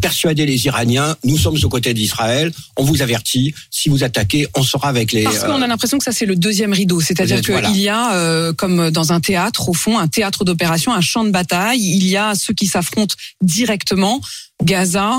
persuader 0.00 0.46
les 0.46 0.66
Iraniens, 0.66 1.16
nous 1.24 1.36
sommes 1.36 1.56
aux 1.62 1.68
côtés 1.68 1.94
d'Israël, 1.94 2.52
on 2.76 2.84
vous 2.84 3.02
avertit, 3.02 3.54
si 3.70 3.88
vous 3.88 4.04
attaquez, 4.04 4.46
on 4.54 4.62
sera 4.62 4.88
avec 4.88 5.12
les... 5.12 5.24
Parce 5.24 5.44
qu'on 5.44 5.62
a 5.62 5.66
l'impression 5.66 5.98
que 5.98 6.04
ça 6.04 6.12
c'est 6.12 6.26
le 6.26 6.36
deuxième 6.36 6.72
rideau, 6.72 7.00
c'est-à-dire 7.00 7.40
qu'il 7.40 7.52
voilà. 7.52 7.70
y 7.70 7.88
a, 7.88 8.14
euh, 8.14 8.52
comme 8.52 8.90
dans 8.90 9.12
un 9.12 9.20
théâtre, 9.20 9.68
au 9.68 9.74
fond, 9.74 9.98
un 9.98 10.08
théâtre 10.08 10.44
d'opération, 10.44 10.92
un 10.92 11.00
champ 11.00 11.24
de 11.24 11.30
bataille, 11.30 11.80
il 11.80 12.06
y 12.06 12.16
a 12.16 12.34
ceux 12.34 12.54
qui 12.54 12.66
s'affrontent 12.66 13.14
directement, 13.42 14.20
Gaza, 14.62 15.18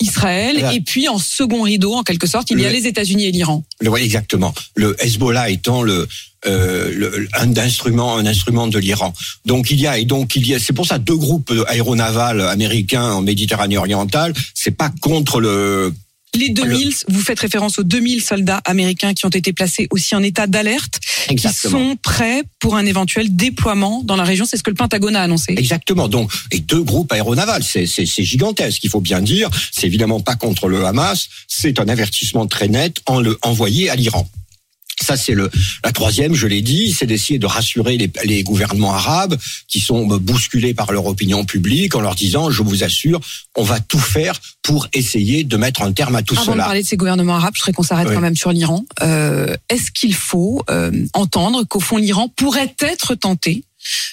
Israël, 0.00 0.64
et 0.72 0.80
puis 0.80 1.08
en 1.08 1.18
second 1.18 1.62
rideau, 1.62 1.94
en 1.94 2.04
quelque 2.04 2.26
sorte, 2.26 2.50
il 2.50 2.60
y 2.60 2.66
a 2.66 2.70
les 2.70 2.86
États-Unis 2.86 3.26
et 3.26 3.32
l'Iran. 3.32 3.64
Oui, 3.84 4.00
exactement. 4.00 4.54
Le 4.76 4.96
Hezbollah 5.04 5.50
étant 5.50 5.82
le, 5.82 6.06
euh, 6.46 6.92
le, 6.94 7.28
un 7.34 7.56
instrument, 7.56 8.16
un 8.16 8.26
instrument 8.26 8.68
de 8.68 8.78
l'Iran. 8.78 9.12
Donc 9.44 9.72
il 9.72 9.80
y 9.80 9.88
a 9.88 9.98
et 9.98 10.04
donc 10.04 10.36
il 10.36 10.46
y 10.46 10.54
a, 10.54 10.60
c'est 10.60 10.72
pour 10.72 10.86
ça 10.86 10.98
deux 10.98 11.16
groupes 11.16 11.52
aéronavals 11.66 12.40
américains 12.42 13.10
en 13.10 13.22
Méditerranée 13.22 13.76
orientale. 13.76 14.34
C'est 14.54 14.70
pas 14.70 14.90
contre 15.00 15.40
le 15.40 15.92
les 16.34 16.50
2000, 16.50 16.94
vous 17.08 17.20
faites 17.20 17.40
référence 17.40 17.78
aux 17.78 17.84
2000 17.84 18.22
soldats 18.22 18.60
américains 18.64 19.14
qui 19.14 19.26
ont 19.26 19.30
été 19.30 19.52
placés 19.52 19.88
aussi 19.90 20.14
en 20.14 20.22
état 20.22 20.46
d'alerte, 20.46 21.00
qui 21.28 21.48
sont 21.48 21.96
prêts 21.96 22.42
pour 22.58 22.76
un 22.76 22.86
éventuel 22.86 23.34
déploiement 23.34 24.02
dans 24.04 24.16
la 24.16 24.24
région. 24.24 24.44
C'est 24.44 24.56
ce 24.56 24.62
que 24.62 24.70
le 24.70 24.76
Pentagone 24.76 25.16
a 25.16 25.22
annoncé. 25.22 25.54
Exactement. 25.56 26.08
Donc, 26.08 26.30
et 26.50 26.60
deux 26.60 26.82
groupes 26.82 27.12
aéronavals, 27.12 27.62
c'est 27.62 27.86
gigantesque. 28.06 28.84
Il 28.84 28.90
faut 28.90 29.00
bien 29.00 29.20
dire. 29.20 29.50
C'est 29.72 29.86
évidemment 29.86 30.20
pas 30.20 30.36
contre 30.36 30.68
le 30.68 30.84
Hamas. 30.84 31.28
C'est 31.48 31.80
un 31.80 31.88
avertissement 31.88 32.46
très 32.46 32.68
net 32.68 32.98
en 33.06 33.20
le 33.20 33.38
envoyé 33.42 33.90
à 33.90 33.96
l'Iran. 33.96 34.28
Ça, 35.02 35.16
c'est 35.16 35.34
le 35.34 35.50
la 35.84 35.92
troisième, 35.92 36.34
je 36.34 36.46
l'ai 36.46 36.62
dit, 36.62 36.92
c'est 36.92 37.06
d'essayer 37.06 37.38
de 37.38 37.46
rassurer 37.46 37.96
les, 37.96 38.10
les, 38.24 38.42
gouvernements 38.42 38.94
arabes 38.94 39.36
qui 39.66 39.80
sont 39.80 40.06
bousculés 40.06 40.74
par 40.74 40.92
leur 40.92 41.06
opinion 41.06 41.44
publique 41.44 41.94
en 41.94 42.00
leur 42.00 42.14
disant, 42.14 42.50
je 42.50 42.62
vous 42.62 42.84
assure, 42.84 43.20
on 43.56 43.62
va 43.62 43.80
tout 43.80 43.98
faire 43.98 44.40
pour 44.62 44.88
essayer 44.92 45.44
de 45.44 45.56
mettre 45.56 45.82
un 45.82 45.92
terme 45.92 46.16
à 46.16 46.22
tout 46.22 46.34
Avant 46.34 46.44
cela. 46.44 46.52
Avant 46.52 46.62
de 46.62 46.66
parler 46.66 46.82
de 46.82 46.86
ces 46.86 46.96
gouvernements 46.96 47.36
arabes, 47.36 47.54
je 47.54 47.60
serais 47.60 47.72
qu'on 47.72 47.82
s'arrête 47.82 48.08
oui. 48.08 48.14
quand 48.14 48.20
même 48.20 48.36
sur 48.36 48.52
l'Iran. 48.52 48.84
Euh, 49.02 49.56
Est-ce 49.68 49.90
qu'il 49.90 50.14
faut 50.14 50.62
euh, 50.70 50.90
entendre 51.14 51.64
qu'au 51.64 51.80
fond 51.80 51.96
l'Iran 51.96 52.28
pourrait 52.28 52.74
être 52.80 53.14
tenté 53.14 53.64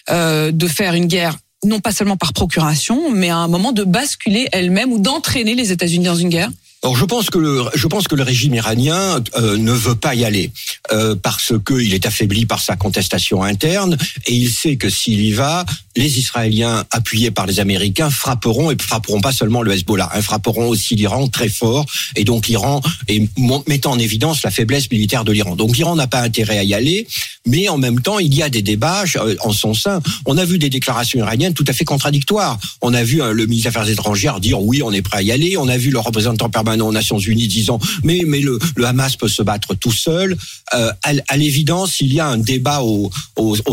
euh, 0.09 0.51
de 0.51 0.67
faire 0.67 0.93
une 0.93 1.07
guerre 1.07 1.37
non 1.63 1.79
pas 1.79 1.91
seulement 1.91 2.17
par 2.17 2.31
procuration, 2.33 3.11
mais 3.11 3.29
à 3.29 3.37
un 3.37 3.47
moment 3.47 3.71
de 3.71 3.83
basculer 3.83 4.47
elle-même 4.51 4.91
ou 4.91 4.99
d'entraîner 4.99 5.55
les 5.55 5.71
États-Unis 5.71 6.05
dans 6.05 6.15
une 6.15 6.29
guerre? 6.29 6.51
Alors 6.85 6.95
je 6.95 7.05
pense 7.05 7.31
que 7.31 7.39
le 7.39 7.63
je 7.73 7.87
pense 7.87 8.07
que 8.07 8.13
le 8.13 8.21
régime 8.21 8.53
iranien 8.53 9.19
euh, 9.37 9.57
ne 9.57 9.71
veut 9.71 9.95
pas 9.95 10.13
y 10.13 10.23
aller 10.23 10.51
euh, 10.91 11.15
parce 11.15 11.53
que 11.65 11.73
il 11.81 11.95
est 11.95 12.05
affaibli 12.05 12.45
par 12.45 12.61
sa 12.61 12.75
contestation 12.75 13.41
interne 13.41 13.97
et 14.27 14.33
il 14.35 14.51
sait 14.51 14.75
que 14.75 14.87
s'il 14.87 15.25
y 15.25 15.31
va, 15.31 15.65
les 15.95 16.19
Israéliens 16.19 16.85
appuyés 16.91 17.31
par 17.31 17.47
les 17.47 17.59
Américains 17.59 18.11
frapperont 18.11 18.69
et 18.69 18.77
frapperont 18.79 19.19
pas 19.19 19.31
seulement 19.31 19.63
le 19.63 19.71
Hezbollah, 19.71 20.11
hein, 20.13 20.21
frapperont 20.21 20.67
aussi 20.67 20.93
l'Iran 20.93 21.27
très 21.27 21.49
fort 21.49 21.87
et 22.15 22.23
donc 22.23 22.47
l'Iran 22.47 22.81
et 23.07 23.27
mettant 23.65 23.93
en 23.93 23.97
évidence 23.97 24.43
la 24.43 24.51
faiblesse 24.51 24.91
militaire 24.91 25.23
de 25.23 25.31
l'Iran. 25.31 25.55
Donc 25.55 25.75
l'Iran 25.75 25.95
n'a 25.95 26.05
pas 26.05 26.21
intérêt 26.21 26.59
à 26.59 26.63
y 26.63 26.75
aller, 26.75 27.07
mais 27.45 27.69
en 27.69 27.77
même 27.77 27.99
temps 28.01 28.19
il 28.19 28.33
y 28.33 28.43
a 28.43 28.49
des 28.49 28.61
débats 28.61 29.03
euh, 29.17 29.35
en 29.41 29.51
son 29.51 29.73
sein. 29.73 30.01
On 30.25 30.37
a 30.37 30.45
vu 30.45 30.57
des 30.57 30.69
déclarations 30.69 31.19
iraniennes 31.19 31.53
tout 31.53 31.65
à 31.67 31.73
fait 31.73 31.85
contradictoires. 31.85 32.59
On 32.81 32.93
a 32.93 33.03
vu 33.03 33.17
le 33.17 33.45
ministre 33.45 33.69
des 33.71 33.77
Affaires 33.77 33.89
étrangères 33.89 34.39
dire 34.39 34.61
oui 34.61 34.81
on 34.83 34.91
est 34.91 35.01
prêt 35.01 35.19
à 35.19 35.21
y 35.21 35.31
aller. 35.31 35.57
On 35.57 35.67
a 35.67 35.77
vu 35.77 35.89
le 35.89 35.99
représentant 35.99 36.49
permanent 36.49 36.87
aux 36.87 36.93
Nations 36.93 37.19
Unies 37.19 37.47
disant 37.47 37.79
mais 38.03 38.23
mais 38.25 38.41
le, 38.41 38.59
Hamas 38.83 39.15
peut 39.15 39.27
se 39.27 39.41
battre 39.41 39.73
tout 39.75 39.91
seul. 39.91 40.37
Euh, 40.73 40.91
à, 41.03 41.37
l'évidence, 41.37 41.99
il 41.99 42.13
y 42.13 42.19
a 42.19 42.27
un 42.27 42.37
débat 42.37 42.81
au, 42.81 43.11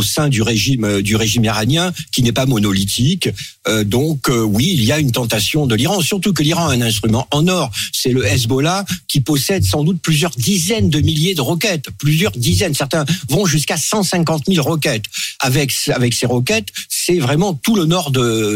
sein 0.02 0.26
euh, 0.26 1.02
du 1.02 1.16
régime 1.16 1.44
iranien 1.44 1.92
qui 2.12 2.22
n'est 2.22 2.32
pas 2.32 2.46
monolithique. 2.46 3.28
Euh, 3.68 3.84
donc 3.84 4.28
euh, 4.28 4.42
oui, 4.42 4.70
il 4.74 4.84
y 4.84 4.92
a 4.92 4.98
une 4.98 5.12
tentation 5.12 5.66
de 5.66 5.74
l'Iran, 5.74 6.00
surtout 6.00 6.32
que 6.32 6.42
l'Iran 6.42 6.68
a 6.68 6.72
un 6.72 6.80
instrument 6.80 7.28
en 7.30 7.46
or, 7.48 7.70
c'est 7.92 8.10
le 8.10 8.24
Hezbollah 8.26 8.84
qui 9.08 9.20
possède 9.20 9.64
sans 9.64 9.84
doute 9.84 10.00
plusieurs 10.02 10.32
dizaines 10.32 10.90
de 10.90 11.00
milliers 11.00 11.34
de 11.34 11.40
roquettes, 11.40 11.86
plusieurs 11.98 12.32
dizaines, 12.32 12.74
certains 12.74 13.04
vont 13.28 13.46
jusqu'à 13.46 13.76
150 13.76 14.44
000 14.48 14.66
roquettes. 14.66 15.04
Avec 15.38 15.72
avec 15.88 16.14
ces 16.14 16.26
roquettes, 16.26 16.68
c'est 16.88 17.18
vraiment 17.18 17.54
tout 17.54 17.76
le 17.76 17.84
nord 17.84 18.10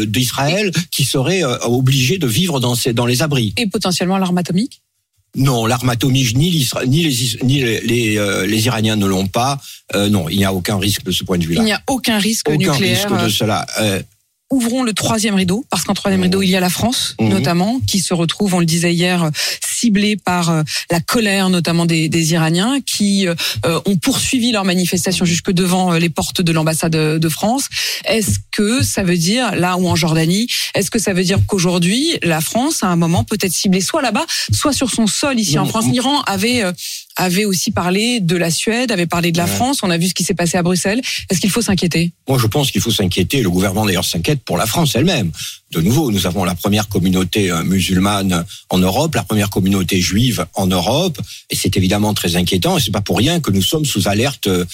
d'Israël 0.07 0.71
qui 0.91 1.05
serait 1.05 1.43
obligé 1.63 2.17
de 2.17 2.27
vivre 2.27 2.59
dans 2.59 2.75
ces 2.75 2.93
dans 2.93 3.05
les 3.05 3.21
abris. 3.21 3.53
Et 3.57 3.67
potentiellement 3.67 4.17
l'arme 4.17 4.37
atomique? 4.37 4.81
Non, 5.37 5.67
l'arme 5.67 5.89
atomique, 5.89 6.35
ni, 6.35 6.67
ni, 6.87 7.03
les, 7.03 7.37
ni 7.43 7.61
les, 7.61 8.17
euh, 8.17 8.47
les, 8.47 8.65
Iraniens 8.65 8.95
ne 8.95 9.05
l'ont 9.05 9.27
pas. 9.27 9.59
Euh, 9.93 10.09
non, 10.09 10.27
il 10.29 10.37
n'y 10.37 10.45
a 10.45 10.53
aucun 10.53 10.79
risque 10.79 11.03
de 11.03 11.11
ce 11.11 11.23
point 11.23 11.37
de 11.37 11.45
vue-là. 11.45 11.61
Il 11.61 11.65
n'y 11.65 11.73
a 11.73 11.81
aucun 11.87 12.17
risque 12.17 12.49
aucun 12.49 12.57
nucléaire. 12.57 13.07
risque 13.07 13.23
de 13.23 13.29
cela. 13.29 13.65
Euh, 13.79 14.01
ouvrons 14.49 14.83
le 14.83 14.93
troisième 14.93 15.35
rideau, 15.35 15.65
parce 15.69 15.83
qu'en 15.83 15.93
troisième 15.93 16.21
rideau, 16.21 16.41
il 16.41 16.49
y 16.49 16.55
a 16.55 16.59
la 16.59 16.69
France, 16.69 17.15
mhm. 17.19 17.29
notamment, 17.29 17.79
qui 17.85 17.99
se 17.99 18.13
retrouve, 18.13 18.53
on 18.53 18.59
le 18.59 18.65
disait 18.65 18.93
hier, 18.93 19.29
ciblée 19.61 20.15
par 20.15 20.49
euh, 20.49 20.63
la 20.89 20.99
colère 20.99 21.49
notamment 21.49 21.85
des, 21.85 22.09
des 22.09 22.33
Iraniens, 22.33 22.79
qui 22.85 23.27
euh, 23.27 23.35
ont 23.85 23.97
poursuivi 23.97 24.51
leur 24.51 24.63
manifestation 24.63 25.25
jusque 25.25 25.51
devant 25.51 25.93
euh, 25.93 25.99
les 25.99 26.09
portes 26.09 26.41
de 26.41 26.51
l'ambassade 26.51 26.91
de 26.91 27.29
France. 27.29 27.67
Est-ce 28.05 28.39
que 28.51 28.83
ça 28.83 29.03
veut 29.03 29.17
dire, 29.17 29.55
là 29.55 29.77
ou 29.77 29.87
en 29.87 29.95
Jordanie, 29.95 30.47
est-ce 30.73 30.89
que 30.89 30.99
ça 30.99 31.13
veut 31.13 31.23
dire 31.23 31.39
qu'aujourd'hui, 31.45 32.17
la 32.23 32.41
France, 32.41 32.83
à 32.83 32.87
un 32.87 32.95
moment, 32.95 33.23
peut 33.23 33.37
être 33.41 33.53
ciblée 33.53 33.81
soit 33.81 34.01
là-bas, 34.01 34.25
soit 34.51 34.73
sur 34.73 34.89
son 34.89 35.07
sol 35.07 35.39
ici 35.39 35.59
en 35.59 35.65
France 35.65 35.85
L'Iran 35.85 36.21
avait 36.21 36.63
avait 37.17 37.45
aussi 37.45 37.71
parlé 37.71 38.19
de 38.19 38.35
la 38.35 38.51
Suède, 38.51 38.91
avait 38.91 39.07
parlé 39.07 39.31
de 39.31 39.37
la 39.37 39.47
France. 39.47 39.81
On 39.83 39.89
a 39.89 39.97
vu 39.97 40.07
ce 40.07 40.13
qui 40.13 40.23
s'est 40.23 40.35
passé 40.35 40.57
à 40.57 40.63
Bruxelles. 40.63 41.01
Est-ce 41.29 41.41
qu'il 41.41 41.49
faut 41.49 41.61
s'inquiéter? 41.61 42.13
Moi, 42.29 42.37
je 42.37 42.47
pense 42.47 42.71
qu'il 42.71 42.81
faut 42.81 42.91
s'inquiéter. 42.91 43.41
Le 43.41 43.49
gouvernement 43.49 43.85
d'ailleurs 43.85 44.05
s'inquiète 44.05 44.41
pour 44.43 44.57
la 44.57 44.67
France 44.67 44.95
elle-même. 44.95 45.31
De 45.71 45.81
nouveau, 45.81 46.11
nous 46.11 46.25
avons 46.25 46.45
la 46.45 46.55
première 46.55 46.87
communauté 46.87 47.51
euh, 47.51 47.63
musulmane 47.63 48.45
en 48.69 48.77
Europe, 48.77 49.15
la 49.15 49.23
première 49.23 49.49
communauté 49.49 49.99
juive 49.99 50.45
en 50.53 50.67
Europe, 50.67 51.19
et 51.49 51.55
c'est 51.55 51.75
évidemment 51.75 52.13
très 52.13 52.37
inquiétant. 52.37 52.77
Et 52.77 52.81
c'est 52.81 52.91
pas 52.91 53.01
pour 53.01 53.17
rien 53.17 53.41
que 53.41 53.51
nous 53.51 53.61
sommes 53.61 53.85
sous 53.85 54.07
alerte 54.07 54.47
euh, 54.47 54.65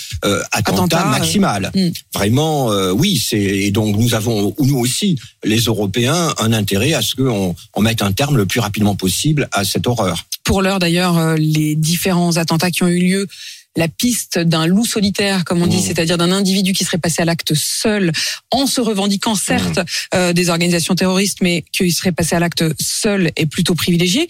attentat, 0.51 1.05
maximale. 1.05 1.71
Hmm. 1.73 1.89
Vraiment, 2.13 2.71
euh, 2.71 2.91
oui. 2.91 3.17
C'est 3.17 3.41
et 3.41 3.71
donc 3.71 3.97
nous 3.97 4.13
avons 4.13 4.53
nous 4.59 4.77
aussi, 4.77 5.17
les 5.43 5.62
Européens, 5.62 6.33
un 6.38 6.53
intérêt 6.53 6.93
à 6.93 7.01
ce 7.01 7.15
qu'on 7.15 7.55
on 7.73 7.81
mette 7.81 8.01
un 8.01 8.12
terme 8.12 8.38
le 8.38 8.45
plus 8.45 8.59
rapidement 8.59 8.95
possible 8.95 9.50
à 9.51 9.63
cette 9.63 9.88
horreur. 9.88 10.25
Pour 10.43 10.62
l'heure 10.62 10.79
d'ailleurs, 10.79 11.17
euh, 11.17 11.35
les 11.38 11.75
différents 11.75 12.38
attentats 12.38 12.69
qui 12.69 12.83
ont 12.83 12.88
eu 12.88 13.00
lieu 13.00 13.27
la 13.75 13.88
piste 13.88 14.39
d'un 14.39 14.68
loup 14.68 14.86
solitaire, 14.86 15.46
comme 15.46 15.62
on 15.62 15.68
dit, 15.68 15.77
mmh. 15.77 15.82
c'est-à-dire 15.82 16.18
d'un 16.18 16.32
individu 16.32 16.74
qui 16.74 16.84
serait 16.84 16.98
passé 16.98 17.22
à 17.22 17.25
l'acte 17.25 17.53
seul, 17.53 18.12
en 18.51 18.68
se 18.68 18.82
revendiquant 18.82 19.36
certes 19.36 19.80
mmh. 19.80 19.86
euh, 20.15 20.34
des 20.34 20.50
organisations 20.50 20.96
terroristes, 20.96 21.39
mais 21.42 21.63
qui 21.72 21.92
serait 21.92 22.12
passé 22.12 22.36
à 22.36 22.39
l'acte 22.39 22.63
seul 22.80 23.32
est 23.36 23.46
plutôt 23.46 23.75
privilégié. 23.75 24.27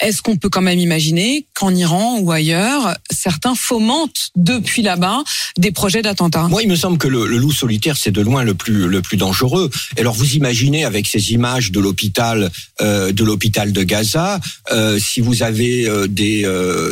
Est-ce 0.00 0.22
qu'on 0.22 0.36
peut 0.36 0.48
quand 0.48 0.62
même 0.62 0.78
imaginer 0.78 1.46
qu'en 1.56 1.74
Iran 1.74 2.18
ou 2.20 2.30
ailleurs, 2.30 2.96
certains 3.10 3.54
fomentent 3.54 4.30
depuis 4.36 4.82
là-bas 4.82 5.24
des 5.58 5.72
projets 5.72 6.02
d'attentats 6.02 6.48
Moi, 6.48 6.62
il 6.62 6.68
me 6.68 6.76
semble 6.76 6.98
que 6.98 7.08
le, 7.08 7.24
loup 7.26 7.50
solitaire, 7.50 7.96
c'est 7.96 8.10
de 8.10 8.20
loin 8.20 8.44
le 8.44 8.54
plus 8.54 8.88
le 8.88 9.00
plus 9.00 9.16
dangereux. 9.16 9.70
Et 9.96 10.00
alors, 10.00 10.14
vous 10.14 10.34
imaginez 10.34 10.84
avec 10.84 11.06
ces 11.06 11.32
images 11.32 11.72
de 11.72 11.80
l'hôpital 11.80 12.50
euh, 12.80 13.10
de 13.10 13.24
de 13.26 13.82
Gaza, 13.82 14.40
euh, 14.70 14.98
si 14.98 15.20
vous 15.20 15.42
avez 15.42 15.88
euh, 15.88 16.06
des 16.06 16.46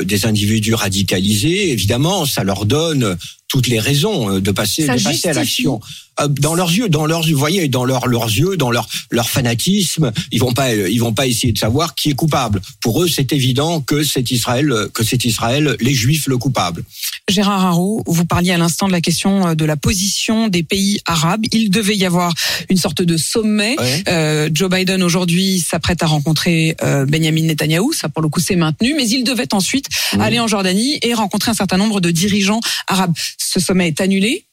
des 0.05 0.27
individus 0.27 0.75
radicalisés, 0.75 1.71
évidemment, 1.71 2.25
ça 2.25 2.43
leur 2.43 2.65
donne 2.65 3.17
toutes 3.49 3.67
les 3.69 3.79
raisons 3.79 4.41
de 4.41 4.51
passer, 4.51 4.83
de 4.83 5.03
passer 5.03 5.29
à 5.29 5.33
l'action. 5.33 5.81
Euh, 6.21 6.29
dans 6.29 6.55
leurs 6.55 6.71
yeux, 6.71 6.89
dans 6.89 7.07
leurs 7.07 7.23
vous 7.23 7.37
voyez, 7.37 7.69
dans 7.69 7.85
leurs 7.85 8.07
leurs 8.07 8.27
yeux, 8.27 8.57
dans 8.57 8.71
leur 8.71 8.89
leur 9.11 9.29
fanatisme, 9.29 10.13
ils 10.31 10.39
vont 10.39 10.53
pas 10.53 10.73
ils 10.73 11.01
vont 11.01 11.13
pas 11.13 11.27
essayer 11.27 11.53
de 11.53 11.59
savoir 11.59 11.95
qui 11.95 12.11
est 12.11 12.15
coupable. 12.15 12.61
Pour 12.81 13.03
eux, 13.03 13.09
c'est 13.09 13.33
évident 13.33 13.81
que 13.81 14.05
c'est 14.05 14.31
Israël 14.31 14.73
que 14.93 15.03
c'est 15.03 15.25
Israël 15.25 15.77
les 15.81 15.95
Juifs 15.95 16.27
le 16.27 16.39
coupable. 16.39 16.85
Gérard 17.29 17.65
Haro, 17.65 18.03
vous 18.07 18.27
parliez 18.27 18.53
à 18.53 18.59
l'instant 18.59 18.87
de 18.87 18.93
la 18.93 19.01
question 19.01 19.49
euh, 19.49 19.55
de 19.55 19.65
la 19.65 19.77
position 19.77 20.49
des 20.49 20.63
pays 20.63 21.01
arabes. 21.07 21.45
Il 21.53 21.71
devait 21.71 21.97
y 21.97 22.05
avoir 22.05 22.33
une 22.69 22.77
sorte 22.77 23.03
de 23.03 23.17
sommet. 23.17 23.77
Euh, 24.09 24.51
Joe 24.53 24.71
Biden 24.71 25.03
aujourd'hui 25.03 25.61
s'apprête 25.61 26.03
à 26.03 26.07
rencontrer 26.07 26.77
euh, 26.83 27.07
Benjamin 27.07 27.43
Netanyahou, 27.43 27.93
ça 27.93 28.09
pour 28.09 28.23
le 28.23 28.29
coup 28.29 28.41
c'est 28.41 28.57
maintenu, 28.57 28.95
mais 28.95 29.09
il 29.09 29.25
devait 29.25 29.53
ensuite 29.55 29.89
aller 30.21 30.39
en 30.39 30.47
Jordanie 30.47 30.99
et 31.03 31.15
rencontrer 31.15 31.51
un 31.51 31.55
certain 31.55 31.79
nombre 31.79 32.01
de 32.01 32.11
dirigeants 32.11 32.61
arabes. 32.87 33.15
Ce 33.39 33.61
sommet 33.61 33.89
est 33.89 34.01
annulé 34.01 34.47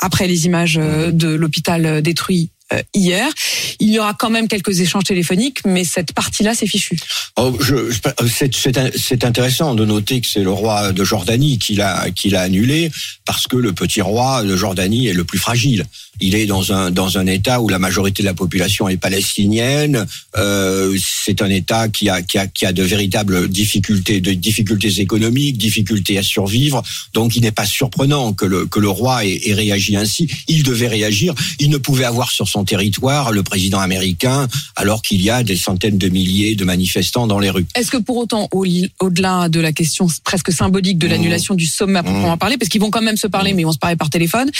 après 0.00 0.26
les 0.26 0.46
images 0.46 0.78
euh, 0.80 1.10
de 1.10 1.28
l'hôpital 1.28 1.86
euh, 1.86 2.00
détruit 2.00 2.50
euh, 2.72 2.82
hier. 2.94 3.28
Il 3.80 3.90
y 3.90 3.98
aura 3.98 4.14
quand 4.14 4.30
même 4.30 4.48
quelques 4.48 4.80
échanges 4.80 5.04
téléphoniques, 5.04 5.64
mais 5.64 5.84
cette 5.84 6.12
partie-là, 6.12 6.54
c'est 6.54 6.66
fichu. 6.66 6.98
Oh, 7.36 7.56
c'est 8.26 9.24
intéressant 9.24 9.74
de 9.74 9.84
noter 9.84 10.20
que 10.20 10.26
c'est 10.26 10.42
le 10.42 10.50
roi 10.50 10.92
de 10.92 11.04
Jordanie 11.04 11.58
qui 11.58 11.74
l'a 11.74 12.10
qui 12.10 12.30
l'a 12.30 12.42
annulé 12.42 12.90
parce 13.24 13.46
que 13.46 13.56
le 13.56 13.72
petit 13.72 14.00
roi 14.00 14.44
de 14.44 14.56
Jordanie 14.56 15.08
est 15.08 15.12
le 15.12 15.24
plus 15.24 15.38
fragile 15.38 15.84
il 16.20 16.34
est 16.34 16.46
dans 16.46 16.72
un 16.72 16.90
dans 16.90 17.18
un 17.18 17.26
État 17.26 17.60
où 17.60 17.68
la 17.68 17.78
majorité 17.78 18.22
de 18.22 18.28
la 18.28 18.34
population 18.34 18.88
est 18.88 18.96
palestinienne. 18.96 20.06
Euh, 20.36 20.96
c'est 20.98 21.42
un 21.42 21.50
État 21.50 21.88
qui 21.88 22.08
a 22.08 22.22
qui 22.22 22.38
a 22.38 22.46
qui 22.46 22.66
a 22.66 22.72
de 22.72 22.82
véritables 22.82 23.48
difficultés, 23.48 24.20
de 24.20 24.32
difficultés 24.32 25.00
économiques, 25.00 25.58
difficultés 25.58 26.18
à 26.18 26.22
survivre. 26.22 26.82
Donc, 27.12 27.36
il 27.36 27.42
n'est 27.42 27.52
pas 27.52 27.66
surprenant 27.66 28.32
que 28.32 28.44
le 28.44 28.66
que 28.66 28.80
le 28.80 28.88
roi 28.88 29.24
ait, 29.24 29.40
ait, 29.44 29.54
réagi 29.54 29.96
ainsi. 29.96 30.28
Il 30.48 30.62
devait 30.62 30.88
réagir. 30.88 31.34
Il 31.58 31.70
ne 31.70 31.78
pouvait 31.78 32.04
avoir 32.04 32.30
sur 32.30 32.48
son 32.48 32.64
territoire 32.64 33.32
le 33.32 33.42
président 33.42 33.78
américain, 33.78 34.48
alors 34.76 35.02
qu'il 35.02 35.22
y 35.22 35.30
a 35.30 35.42
des 35.42 35.56
centaines 35.56 35.98
de 35.98 36.08
milliers 36.08 36.54
de 36.54 36.64
manifestants 36.64 37.26
dans 37.26 37.38
les 37.38 37.50
rues. 37.50 37.66
Est-ce 37.74 37.90
que 37.90 37.96
pour 37.96 38.16
autant, 38.16 38.48
au-delà 38.52 39.48
de 39.48 39.60
la 39.60 39.72
question 39.72 40.06
presque 40.24 40.52
symbolique 40.52 40.98
de 40.98 41.06
mmh. 41.06 41.10
l'annulation 41.10 41.54
du 41.54 41.66
sommet 41.66 41.98
à 41.98 42.02
proprement 42.02 42.36
mmh. 42.36 42.38
parler, 42.38 42.58
parce 42.58 42.68
qu'ils 42.68 42.80
vont 42.80 42.90
quand 42.90 43.02
même 43.02 43.16
se 43.16 43.26
parler, 43.26 43.52
mmh. 43.52 43.56
mais 43.56 43.62
ils 43.62 43.66
vont 43.66 43.72
se 43.72 43.78
parler 43.78 43.96
par 43.96 44.10
téléphone, 44.10 44.50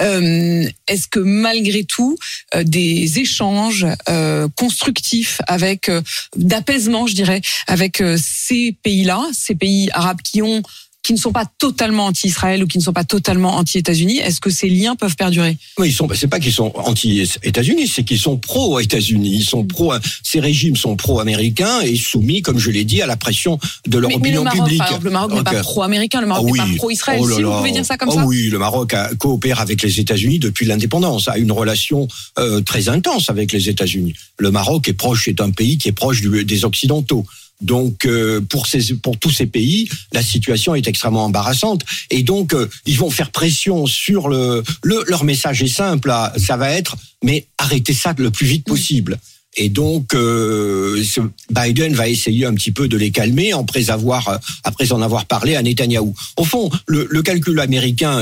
euh, 0.00 0.68
est-ce 0.88 1.03
que 1.08 1.20
malgré 1.20 1.84
tout, 1.84 2.16
euh, 2.54 2.64
des 2.64 3.18
échanges 3.18 3.86
euh, 4.08 4.48
constructifs 4.56 5.40
avec 5.46 5.90
d'apaisement, 6.36 7.06
je 7.06 7.14
dirais, 7.14 7.40
avec 7.66 8.02
ces 8.16 8.76
pays-là, 8.82 9.22
ces 9.32 9.54
pays 9.54 9.88
arabes 9.92 10.22
qui 10.22 10.42
ont 10.42 10.62
qui 11.04 11.12
ne 11.12 11.18
sont 11.18 11.32
pas 11.32 11.44
totalement 11.58 12.06
anti-Israël 12.06 12.64
ou 12.64 12.66
qui 12.66 12.78
ne 12.78 12.82
sont 12.82 12.94
pas 12.94 13.04
totalement 13.04 13.56
anti-États-Unis, 13.56 14.18
est-ce 14.18 14.40
que 14.40 14.48
ces 14.48 14.70
liens 14.70 14.96
peuvent 14.96 15.16
perdurer? 15.16 15.58
Oui, 15.78 15.90
ils 15.90 15.92
sont. 15.92 16.08
C'est 16.14 16.28
pas 16.28 16.40
qu'ils 16.40 16.52
sont 16.52 16.72
anti-États-Unis, 16.76 17.88
c'est 17.88 18.04
qu'ils 18.04 18.18
sont 18.18 18.38
pro-États-Unis. 18.38 19.36
Ils 19.36 19.44
sont 19.44 19.64
pro. 19.64 19.92
Ces 20.22 20.40
régimes 20.40 20.76
sont 20.76 20.96
pro-américains 20.96 21.82
et 21.82 21.94
soumis, 21.96 22.40
comme 22.40 22.58
je 22.58 22.70
l'ai 22.70 22.84
dit, 22.84 23.02
à 23.02 23.06
la 23.06 23.18
pression 23.18 23.58
de 23.86 23.98
leur 23.98 24.14
opinion 24.14 24.44
publique. 24.44 24.82
le 25.02 25.10
Maroc 25.10 25.34
n'est 25.34 25.42
pas 25.42 25.60
pro-américain, 25.60 26.22
le 26.22 26.26
Maroc 26.26 26.50
n'est 26.50 26.56
pas 26.56 26.68
pro-Israël. 26.76 27.20
Oh 27.22 27.30
si 27.30 27.42
vous 27.42 27.52
pouvez 27.52 27.72
dire 27.72 27.84
ça 27.84 27.98
comme 27.98 28.08
oh 28.08 28.14
ça. 28.14 28.24
Oui, 28.24 28.48
le 28.48 28.58
Maroc 28.58 28.94
a, 28.94 29.14
coopère 29.16 29.60
avec 29.60 29.82
les 29.82 30.00
États-Unis 30.00 30.38
depuis 30.38 30.64
l'indépendance, 30.64 31.28
a 31.28 31.36
une 31.36 31.52
relation 31.52 32.08
euh, 32.38 32.62
très 32.62 32.88
intense 32.88 33.28
avec 33.28 33.52
les 33.52 33.68
États-Unis. 33.68 34.14
Le 34.38 34.50
Maroc 34.50 34.88
est 34.88 34.94
proche, 34.94 35.28
est 35.28 35.42
un 35.42 35.50
pays 35.50 35.76
qui 35.76 35.90
est 35.90 35.92
proche 35.92 36.22
du, 36.22 36.46
des 36.46 36.64
Occidentaux. 36.64 37.26
Donc 37.60 38.04
euh, 38.04 38.40
pour 38.40 38.66
ces 38.66 38.94
pour 38.94 39.18
tous 39.18 39.30
ces 39.30 39.46
pays, 39.46 39.88
la 40.12 40.22
situation 40.22 40.74
est 40.74 40.86
extrêmement 40.88 41.24
embarrassante 41.24 41.82
et 42.10 42.22
donc 42.22 42.52
euh, 42.52 42.68
ils 42.86 42.98
vont 42.98 43.10
faire 43.10 43.30
pression 43.30 43.86
sur 43.86 44.28
le, 44.28 44.62
le 44.82 45.04
leur 45.06 45.24
message 45.24 45.62
est 45.62 45.68
simple, 45.68 46.12
ça 46.36 46.56
va 46.56 46.70
être 46.70 46.96
mais 47.22 47.46
arrêtez 47.58 47.94
ça 47.94 48.14
le 48.16 48.30
plus 48.30 48.46
vite 48.46 48.66
possible. 48.66 49.18
Et 49.56 49.68
donc, 49.68 50.14
euh, 50.14 51.02
Biden 51.50 51.94
va 51.94 52.08
essayer 52.08 52.46
un 52.46 52.54
petit 52.54 52.72
peu 52.72 52.88
de 52.88 52.96
les 52.96 53.10
calmer 53.10 53.52
après 53.52 53.90
avoir, 53.90 54.40
après 54.64 54.92
en 54.92 55.00
avoir 55.00 55.26
parlé 55.26 55.54
à 55.54 55.62
Netanyahou. 55.62 56.14
Au 56.36 56.44
fond, 56.44 56.70
le, 56.86 57.06
le 57.08 57.22
calcul 57.22 57.60
américain, 57.60 58.20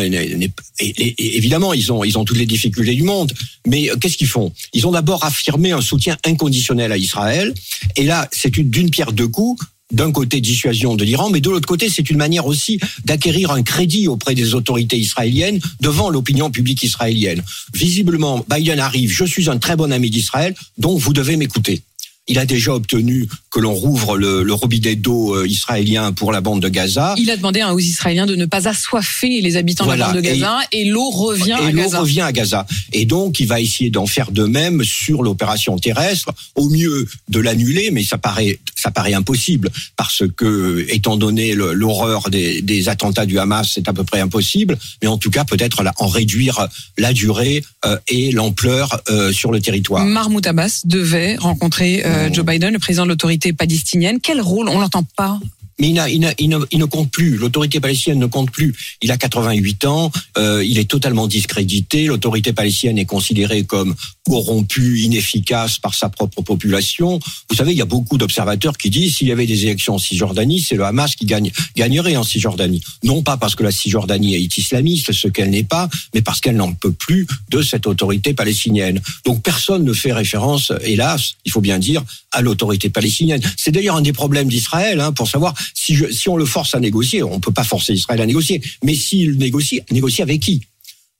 évidemment, 0.78 1.72
ils 1.72 1.92
ont, 1.92 2.04
ils 2.04 2.18
ont 2.18 2.24
toutes 2.24 2.38
les 2.38 2.46
difficultés 2.46 2.94
du 2.94 3.02
monde, 3.02 3.32
mais 3.66 3.88
qu'est-ce 4.00 4.16
qu'ils 4.16 4.28
font? 4.28 4.52
Ils 4.72 4.86
ont 4.86 4.92
d'abord 4.92 5.24
affirmé 5.24 5.72
un 5.72 5.80
soutien 5.80 6.16
inconditionnel 6.24 6.92
à 6.92 6.96
Israël, 6.96 7.54
et 7.96 8.04
là, 8.04 8.28
c'est 8.32 8.50
d'une 8.50 8.90
pierre 8.90 9.12
deux 9.12 9.28
coups 9.28 9.64
d'un 9.92 10.10
côté 10.10 10.40
dissuasion 10.40 10.96
de 10.96 11.04
l'Iran, 11.04 11.30
mais 11.30 11.40
de 11.40 11.50
l'autre 11.50 11.68
côté, 11.68 11.88
c'est 11.88 12.10
une 12.10 12.16
manière 12.16 12.46
aussi 12.46 12.80
d'acquérir 13.04 13.50
un 13.50 13.62
crédit 13.62 14.08
auprès 14.08 14.34
des 14.34 14.54
autorités 14.54 14.98
israéliennes 14.98 15.60
devant 15.80 16.10
l'opinion 16.10 16.50
publique 16.50 16.82
israélienne. 16.82 17.42
Visiblement, 17.74 18.44
Biden 18.48 18.80
arrive, 18.80 19.10
je 19.10 19.24
suis 19.24 19.48
un 19.48 19.58
très 19.58 19.76
bon 19.76 19.92
ami 19.92 20.10
d'Israël, 20.10 20.54
donc 20.78 20.98
vous 20.98 21.12
devez 21.12 21.36
m'écouter. 21.36 21.82
Il 22.28 22.38
a 22.38 22.46
déjà 22.46 22.72
obtenu 22.72 23.28
que 23.50 23.58
l'on 23.58 23.74
rouvre 23.74 24.16
le, 24.16 24.44
le 24.44 24.54
robinet 24.54 24.94
d'eau 24.94 25.34
euh, 25.34 25.46
israélien 25.46 26.12
pour 26.12 26.30
la 26.30 26.40
bande 26.40 26.60
de 26.60 26.68
Gaza. 26.68 27.14
Il 27.18 27.30
a 27.30 27.36
demandé 27.36 27.62
aux 27.64 27.78
Israéliens 27.78 28.26
de 28.26 28.36
ne 28.36 28.46
pas 28.46 28.68
assoiffer 28.68 29.40
les 29.40 29.56
habitants 29.56 29.86
de 29.86 29.94
la 29.94 30.06
bande 30.06 30.16
de 30.16 30.20
Gaza 30.20 30.60
et, 30.70 30.84
l'eau 30.84 31.10
revient 31.10 31.58
et 31.60 31.66
à 31.66 31.72
Gaza. 31.72 32.00
revient 32.00 32.20
à 32.20 32.32
Gaza. 32.32 32.66
Et 32.92 33.06
donc, 33.06 33.40
il 33.40 33.48
va 33.48 33.60
essayer 33.60 33.90
d'en 33.90 34.06
faire 34.06 34.30
de 34.30 34.44
même 34.44 34.84
sur 34.84 35.22
l'opération 35.22 35.76
terrestre, 35.78 36.32
au 36.54 36.68
mieux 36.68 37.08
de 37.28 37.40
l'annuler, 37.40 37.90
mais 37.90 38.04
ça 38.04 38.18
paraît 38.18 38.60
ça 38.82 38.90
paraît 38.90 39.14
impossible 39.14 39.70
parce 39.96 40.24
que, 40.36 40.84
étant 40.88 41.16
donné 41.16 41.54
l'horreur 41.54 42.30
des, 42.30 42.62
des, 42.62 42.88
attentats 42.88 43.26
du 43.26 43.38
Hamas, 43.38 43.70
c'est 43.72 43.88
à 43.88 43.92
peu 43.92 44.02
près 44.02 44.20
impossible. 44.20 44.76
Mais 45.00 45.08
en 45.08 45.18
tout 45.18 45.30
cas, 45.30 45.44
peut-être 45.44 45.84
en 45.98 46.08
réduire 46.08 46.66
la 46.98 47.12
durée 47.12 47.64
euh, 47.84 47.96
et 48.08 48.32
l'ampleur 48.32 49.00
euh, 49.08 49.32
sur 49.32 49.52
le 49.52 49.60
territoire. 49.60 50.04
Mahmoud 50.04 50.46
Abbas 50.46 50.82
devait 50.84 51.36
rencontrer 51.36 52.02
Joe 52.32 52.44
Biden, 52.44 52.72
le 52.72 52.78
président 52.78 53.04
de 53.04 53.08
l'autorité 53.08 53.52
palestinienne. 53.52 54.20
Quel 54.20 54.40
rôle? 54.40 54.68
On 54.68 54.78
l'entend 54.78 55.04
pas 55.16 55.38
mais 55.80 55.88
il, 55.88 56.50
ne, 56.50 56.84
compte 56.84 57.10
plus. 57.10 57.36
L'autorité 57.36 57.80
palestinienne 57.80 58.18
ne 58.18 58.26
compte 58.26 58.50
plus. 58.50 58.74
Il 59.00 59.10
a 59.10 59.16
88 59.16 59.84
ans, 59.86 60.10
euh, 60.38 60.64
il 60.64 60.78
est 60.78 60.88
totalement 60.88 61.26
discrédité. 61.26 62.06
L'autorité 62.06 62.52
palestinienne 62.52 62.98
est 62.98 63.06
considérée 63.06 63.64
comme 63.64 63.94
corrompue, 64.24 65.00
inefficace 65.00 65.78
par 65.78 65.94
sa 65.94 66.08
propre 66.08 66.42
population. 66.42 67.18
Vous 67.50 67.56
savez, 67.56 67.72
il 67.72 67.78
y 67.78 67.82
a 67.82 67.86
beaucoup 67.86 68.18
d'observateurs 68.18 68.76
qui 68.78 68.90
disent 68.90 69.16
s'il 69.16 69.28
y 69.28 69.32
avait 69.32 69.46
des 69.46 69.64
élections 69.64 69.94
en 69.94 69.98
Cisjordanie, 69.98 70.60
c'est 70.60 70.76
le 70.76 70.84
Hamas 70.84 71.16
qui 71.16 71.26
gagne, 71.26 71.50
gagnerait 71.76 72.16
en 72.16 72.22
Cisjordanie. 72.22 72.80
Non 73.02 73.22
pas 73.22 73.36
parce 73.36 73.56
que 73.56 73.64
la 73.64 73.72
Cisjordanie 73.72 74.36
est 74.36 74.56
islamiste, 74.56 75.12
ce 75.12 75.28
qu'elle 75.28 75.50
n'est 75.50 75.64
pas, 75.64 75.88
mais 76.14 76.22
parce 76.22 76.40
qu'elle 76.40 76.56
n'en 76.56 76.72
peut 76.72 76.92
plus 76.92 77.26
de 77.50 77.62
cette 77.62 77.86
autorité 77.86 78.32
palestinienne. 78.34 79.00
Donc 79.24 79.42
personne 79.42 79.84
ne 79.84 79.92
fait 79.92 80.12
référence, 80.12 80.72
hélas, 80.84 81.34
il 81.44 81.50
faut 81.50 81.60
bien 81.60 81.78
dire, 81.78 82.02
à 82.30 82.40
l'autorité 82.42 82.90
palestinienne. 82.90 83.40
C'est 83.56 83.72
d'ailleurs 83.72 83.96
un 83.96 84.02
des 84.02 84.12
problèmes 84.12 84.48
d'Israël, 84.48 85.00
hein, 85.00 85.12
pour 85.12 85.28
savoir 85.28 85.54
si, 85.74 85.94
je, 85.94 86.10
si 86.10 86.28
on 86.28 86.36
le 86.36 86.44
force 86.44 86.74
à 86.74 86.80
négocier, 86.80 87.22
on 87.22 87.36
ne 87.36 87.40
peut 87.40 87.52
pas 87.52 87.64
forcer 87.64 87.92
Israël 87.92 88.20
à 88.20 88.26
négocier, 88.26 88.60
mais 88.84 88.94
s'il 88.94 89.38
négocie, 89.38 89.80
négocie 89.90 90.22
avec 90.22 90.40
qui? 90.40 90.62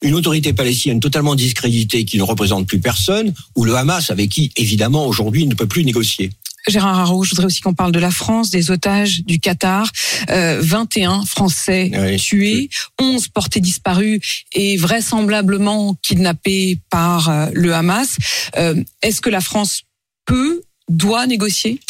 Une 0.03 0.15
autorité 0.15 0.53
palestinienne 0.53 1.01
totalement 1.01 1.37
discréditée 1.37 2.05
qui 2.05 2.19
ne 2.19 2.23
représente 2.23 2.67
plus 2.67 2.81
personne, 2.81 3.33
ou 3.55 3.65
le 3.65 3.77
Hamas 3.77 4.11
avec 4.11 4.31
qui, 4.31 4.51
évidemment, 4.57 5.07
aujourd'hui, 5.07 5.43
il 5.43 5.49
ne 5.49 5.55
peut 5.55 5.69
plus 5.69 5.85
négocier. 5.85 6.31
Gérard 6.69 6.99
Haro, 6.99 7.25
je 7.25 7.31
voudrais 7.31 7.47
aussi 7.47 7.61
qu'on 7.61 7.75
parle 7.75 7.93
de 7.93 7.99
la 7.99 8.13
France, 8.13 8.51
des 8.51 8.71
otages 8.71 9.25
du 9.25 9.41
Qatar. 9.41 9.91
Euh, 10.31 10.61
21 10.63 11.25
Français 11.25 11.91
tués, 12.19 12.69
11 13.01 13.29
portés 13.29 13.61
disparus 13.61 14.21
et 14.53 14.77
vraisemblablement 14.77 15.97
kidnappés 16.03 16.79
par 16.89 17.29
euh, 17.29 17.47
le 17.53 17.75
Hamas. 17.75 18.17
Euh, 18.57 18.77
Est-ce 19.03 19.21
que 19.21 19.31
la 19.31 19.41
France 19.41 19.83
peut, 20.25 20.63
doit 20.89 21.27
négocier? 21.27 21.81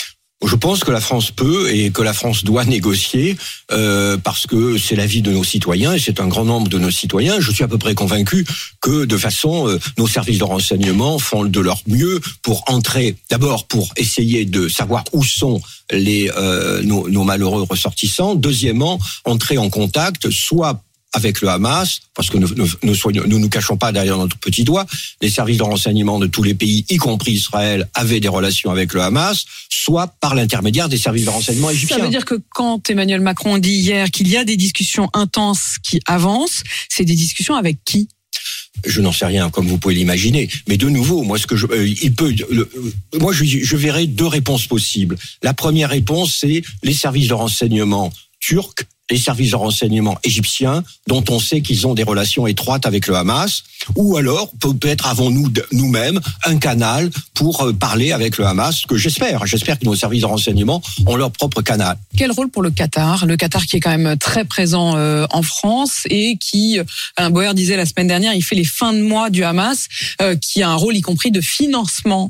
Je 0.44 0.56
pense 0.56 0.84
que 0.84 0.90
la 0.90 1.00
France 1.00 1.30
peut 1.30 1.72
et 1.72 1.90
que 1.90 2.02
la 2.02 2.12
France 2.12 2.44
doit 2.44 2.64
négocier 2.64 3.36
euh, 3.70 4.16
parce 4.16 4.46
que 4.46 4.78
c'est 4.78 4.96
la 4.96 5.06
vie 5.06 5.22
de 5.22 5.30
nos 5.30 5.44
citoyens 5.44 5.94
et 5.94 5.98
c'est 5.98 6.20
un 6.20 6.26
grand 6.26 6.44
nombre 6.44 6.68
de 6.68 6.78
nos 6.78 6.90
citoyens. 6.90 7.40
Je 7.40 7.50
suis 7.50 7.64
à 7.64 7.68
peu 7.68 7.78
près 7.78 7.94
convaincu 7.94 8.46
que 8.80 9.04
de 9.04 9.16
façon, 9.16 9.68
euh, 9.68 9.78
nos 9.98 10.06
services 10.06 10.38
de 10.38 10.44
renseignement 10.44 11.18
font 11.18 11.44
de 11.44 11.60
leur 11.60 11.80
mieux 11.86 12.20
pour 12.42 12.64
entrer, 12.68 13.16
d'abord 13.30 13.66
pour 13.66 13.92
essayer 13.96 14.44
de 14.44 14.68
savoir 14.68 15.04
où 15.12 15.24
sont 15.24 15.60
les 15.90 16.30
euh, 16.36 16.82
nos, 16.82 17.08
nos 17.08 17.24
malheureux 17.24 17.66
ressortissants. 17.68 18.34
Deuxièmement, 18.34 18.98
entrer 19.24 19.58
en 19.58 19.70
contact 19.70 20.30
soit 20.30 20.82
avec 21.12 21.40
le 21.40 21.48
Hamas, 21.48 22.00
parce 22.14 22.30
que 22.30 22.38
nous 22.38 22.48
ne 22.48 23.26
nous, 23.26 23.38
nous, 23.38 23.48
cachons 23.48 23.76
pas 23.76 23.92
derrière 23.92 24.16
notre 24.16 24.38
petit 24.38 24.64
doigt, 24.64 24.86
les 25.20 25.30
services 25.30 25.58
de 25.58 25.62
renseignement 25.62 26.18
de 26.18 26.26
tous 26.26 26.42
les 26.42 26.54
pays, 26.54 26.84
y 26.88 26.96
compris 26.96 27.32
Israël, 27.32 27.88
avaient 27.94 28.20
des 28.20 28.28
relations 28.28 28.70
avec 28.70 28.94
le 28.94 29.02
Hamas, 29.02 29.44
soit 29.68 30.06
par 30.20 30.34
l'intermédiaire 30.34 30.88
des 30.88 30.98
services 30.98 31.26
de 31.26 31.30
renseignement 31.30 31.70
égyptiens. 31.70 31.98
Ça 31.98 32.02
veut 32.02 32.10
dire 32.10 32.24
que 32.24 32.40
quand 32.50 32.88
Emmanuel 32.88 33.20
Macron 33.20 33.58
dit 33.58 33.74
hier 33.74 34.10
qu'il 34.10 34.28
y 34.28 34.36
a 34.36 34.44
des 34.44 34.56
discussions 34.56 35.10
intenses 35.12 35.76
qui 35.82 36.00
avancent, 36.06 36.62
c'est 36.88 37.04
des 37.04 37.14
discussions 37.14 37.54
avec 37.54 37.78
qui? 37.84 38.08
Je 38.84 39.00
n'en 39.00 39.12
sais 39.12 39.26
rien, 39.26 39.50
comme 39.50 39.68
vous 39.68 39.78
pouvez 39.78 39.94
l'imaginer. 39.94 40.48
Mais 40.66 40.76
de 40.76 40.88
nouveau, 40.88 41.22
moi, 41.22 41.38
ce 41.38 41.46
que 41.46 41.56
je, 41.56 41.66
euh, 41.66 41.86
il 41.86 42.14
peut, 42.14 42.34
euh, 42.50 42.68
moi, 43.20 43.32
je, 43.32 43.44
je 43.44 43.76
verrai 43.76 44.06
deux 44.06 44.26
réponses 44.26 44.66
possibles. 44.66 45.16
La 45.42 45.52
première 45.52 45.90
réponse, 45.90 46.36
c'est 46.40 46.62
les 46.82 46.94
services 46.94 47.28
de 47.28 47.34
renseignement 47.34 48.12
turcs 48.40 48.74
les 49.10 49.18
services 49.18 49.50
de 49.50 49.56
renseignement 49.56 50.18
égyptiens, 50.24 50.82
dont 51.06 51.24
on 51.28 51.38
sait 51.38 51.60
qu'ils 51.60 51.86
ont 51.86 51.94
des 51.94 52.02
relations 52.02 52.46
étroites 52.46 52.86
avec 52.86 53.06
le 53.06 53.14
Hamas, 53.14 53.64
ou 53.96 54.16
alors 54.16 54.50
peut-être 54.60 55.06
avons-nous 55.06 55.52
nous-mêmes 55.72 56.20
un 56.44 56.58
canal 56.58 57.10
pour 57.34 57.62
euh, 57.62 57.72
parler 57.72 58.12
avec 58.12 58.38
le 58.38 58.46
Hamas, 58.46 58.82
que 58.86 58.96
j'espère. 58.96 59.44
J'espère 59.46 59.78
que 59.78 59.84
nos 59.84 59.94
services 59.94 60.22
de 60.22 60.26
renseignement 60.26 60.80
ont 61.06 61.16
leur 61.16 61.30
propre 61.30 61.62
canal. 61.62 61.98
Quel 62.16 62.30
rôle 62.30 62.48
pour 62.48 62.62
le 62.62 62.70
Qatar? 62.70 63.26
Le 63.26 63.36
Qatar 63.36 63.66
qui 63.66 63.76
est 63.76 63.80
quand 63.80 63.96
même 63.96 64.16
très 64.16 64.44
présent 64.44 64.96
euh, 64.96 65.26
en 65.30 65.42
France 65.42 66.02
et 66.08 66.36
qui, 66.36 66.78
euh, 66.78 66.84
Alain 67.16 67.30
Boer 67.30 67.54
disait 67.54 67.76
la 67.76 67.86
semaine 67.86 68.06
dernière, 68.06 68.34
il 68.34 68.42
fait 68.42 68.54
les 68.54 68.64
fins 68.64 68.92
de 68.92 69.02
mois 69.02 69.30
du 69.30 69.44
Hamas, 69.44 69.88
qui 70.40 70.62
a 70.62 70.70
un 70.70 70.74
rôle 70.74 70.96
y 70.96 71.00
compris 71.00 71.30
de 71.30 71.40
financement 71.40 72.28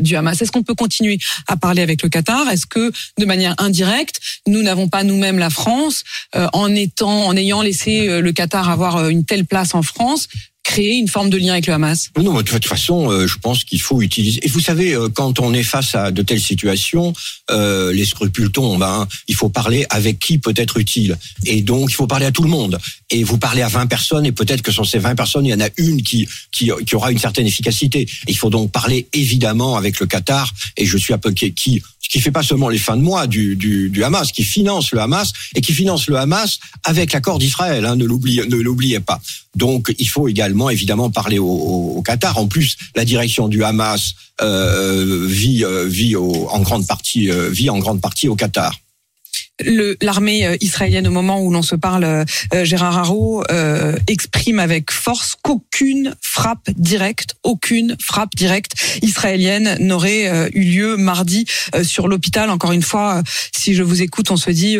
du 0.00 0.16
Hamas. 0.16 0.40
Est-ce 0.40 0.52
qu'on 0.52 0.62
peut 0.62 0.74
continuer 0.74 1.18
à 1.46 1.56
parler 1.56 1.82
avec 1.82 2.02
le 2.02 2.08
Qatar? 2.08 2.48
Est-ce 2.50 2.66
que 2.66 2.92
de 3.18 3.24
manière 3.24 3.54
indirecte, 3.58 4.20
nous 4.46 4.62
n'avons 4.62 4.88
pas 4.88 5.02
nous-mêmes 5.02 5.38
la 5.38 5.50
France 5.50 6.04
en 6.52 6.74
étant, 6.74 7.26
en 7.26 7.36
ayant 7.36 7.62
laissé 7.62 8.08
euh, 8.08 8.20
le 8.20 8.32
Qatar 8.32 8.68
avoir 8.68 8.96
euh, 8.96 9.08
une 9.08 9.24
telle 9.24 9.46
place 9.46 9.74
en 9.74 9.82
France, 9.82 10.28
créer 10.70 10.98
une 10.98 11.08
forme 11.08 11.30
de 11.30 11.36
lien 11.36 11.52
avec 11.52 11.66
le 11.66 11.72
Hamas 11.72 12.10
Non, 12.16 12.36
de 12.36 12.42
toute 12.42 12.64
façon, 12.64 13.26
je 13.26 13.36
pense 13.38 13.64
qu'il 13.64 13.80
faut 13.80 14.02
utiliser. 14.02 14.38
Et 14.44 14.48
vous 14.48 14.60
savez, 14.60 14.96
quand 15.14 15.40
on 15.40 15.52
est 15.52 15.64
face 15.64 15.96
à 15.96 16.12
de 16.12 16.22
telles 16.22 16.40
situations, 16.40 17.12
les 17.50 18.04
scrupules 18.04 18.52
tombent. 18.52 18.84
Hein. 18.84 19.08
Il 19.26 19.34
faut 19.34 19.48
parler 19.48 19.84
avec 19.90 20.20
qui 20.20 20.38
peut 20.38 20.54
être 20.56 20.76
utile. 20.76 21.16
Et 21.44 21.62
donc, 21.62 21.90
il 21.90 21.94
faut 21.94 22.06
parler 22.06 22.26
à 22.26 22.30
tout 22.30 22.44
le 22.44 22.48
monde. 22.48 22.78
Et 23.10 23.24
vous 23.24 23.38
parlez 23.38 23.62
à 23.62 23.68
20 23.68 23.86
personnes, 23.86 24.26
et 24.26 24.32
peut-être 24.32 24.62
que 24.62 24.70
sur 24.70 24.86
ces 24.86 25.00
20 25.00 25.16
personnes, 25.16 25.44
il 25.44 25.50
y 25.50 25.54
en 25.54 25.60
a 25.60 25.70
une 25.76 26.02
qui, 26.02 26.28
qui, 26.52 26.70
qui 26.86 26.94
aura 26.94 27.10
une 27.10 27.18
certaine 27.18 27.46
efficacité. 27.46 28.06
il 28.28 28.36
faut 28.36 28.50
donc 28.50 28.70
parler 28.70 29.08
évidemment 29.12 29.76
avec 29.76 29.98
le 29.98 30.06
Qatar. 30.06 30.52
Et 30.76 30.86
je 30.86 30.96
suis 30.96 31.12
un 31.12 31.18
peu 31.18 31.32
qui 31.32 31.82
qui 32.10 32.20
fait 32.20 32.32
pas 32.32 32.42
seulement 32.42 32.68
les 32.68 32.78
fins 32.78 32.96
de 32.96 33.02
mois 33.02 33.28
du, 33.28 33.54
du, 33.54 33.88
du, 33.88 34.02
Hamas, 34.02 34.32
qui 34.32 34.42
finance 34.42 34.90
le 34.90 35.00
Hamas 35.00 35.32
et 35.54 35.60
qui 35.60 35.72
finance 35.72 36.08
le 36.08 36.16
Hamas 36.16 36.58
avec 36.82 37.12
l'accord 37.12 37.38
d'Israël. 37.38 37.86
Hein, 37.86 37.94
ne 37.94 38.04
l'oubliez, 38.04 38.44
ne 38.46 38.56
l'oubliez 38.56 38.98
pas. 38.98 39.20
Donc, 39.56 39.92
il 39.98 40.08
faut 40.08 40.28
également 40.28 40.70
évidemment 40.70 41.10
parler 41.10 41.38
au, 41.38 41.48
au, 41.96 42.02
Qatar. 42.02 42.38
En 42.38 42.46
plus, 42.46 42.76
la 42.94 43.04
direction 43.04 43.48
du 43.48 43.64
Hamas 43.64 44.14
euh, 44.40 45.26
vit, 45.26 45.64
euh, 45.64 45.86
vit 45.86 46.16
au, 46.16 46.48
en 46.50 46.60
grande 46.60 46.86
partie 46.86 47.30
euh, 47.30 47.50
vit 47.50 47.70
en 47.70 47.78
grande 47.78 48.00
partie 48.00 48.28
au 48.28 48.36
Qatar 48.36 48.78
l'armée 50.00 50.46
euh, 50.46 50.56
israélienne 50.60 51.06
au 51.08 51.10
moment 51.10 51.42
où 51.42 51.50
l'on 51.50 51.62
se 51.62 51.76
parle, 51.76 52.04
euh, 52.04 52.24
Gérard 52.64 52.98
Haro 52.98 53.42
euh, 53.50 53.96
exprime 54.06 54.58
avec 54.58 54.90
force 54.90 55.36
qu'aucune 55.42 56.14
frappe 56.20 56.70
directe, 56.76 57.36
aucune 57.42 57.96
frappe 58.00 58.34
directe 58.34 58.72
israélienne 59.02 59.76
n'aurait 59.80 60.50
eu 60.54 60.62
lieu 60.62 60.96
mardi 60.96 61.46
sur 61.82 62.08
l'hôpital. 62.08 62.50
Encore 62.50 62.72
une 62.72 62.82
fois, 62.82 63.22
si 63.56 63.74
je 63.74 63.82
vous 63.82 64.02
écoute, 64.02 64.30
on 64.30 64.36
se 64.36 64.50
dit 64.50 64.78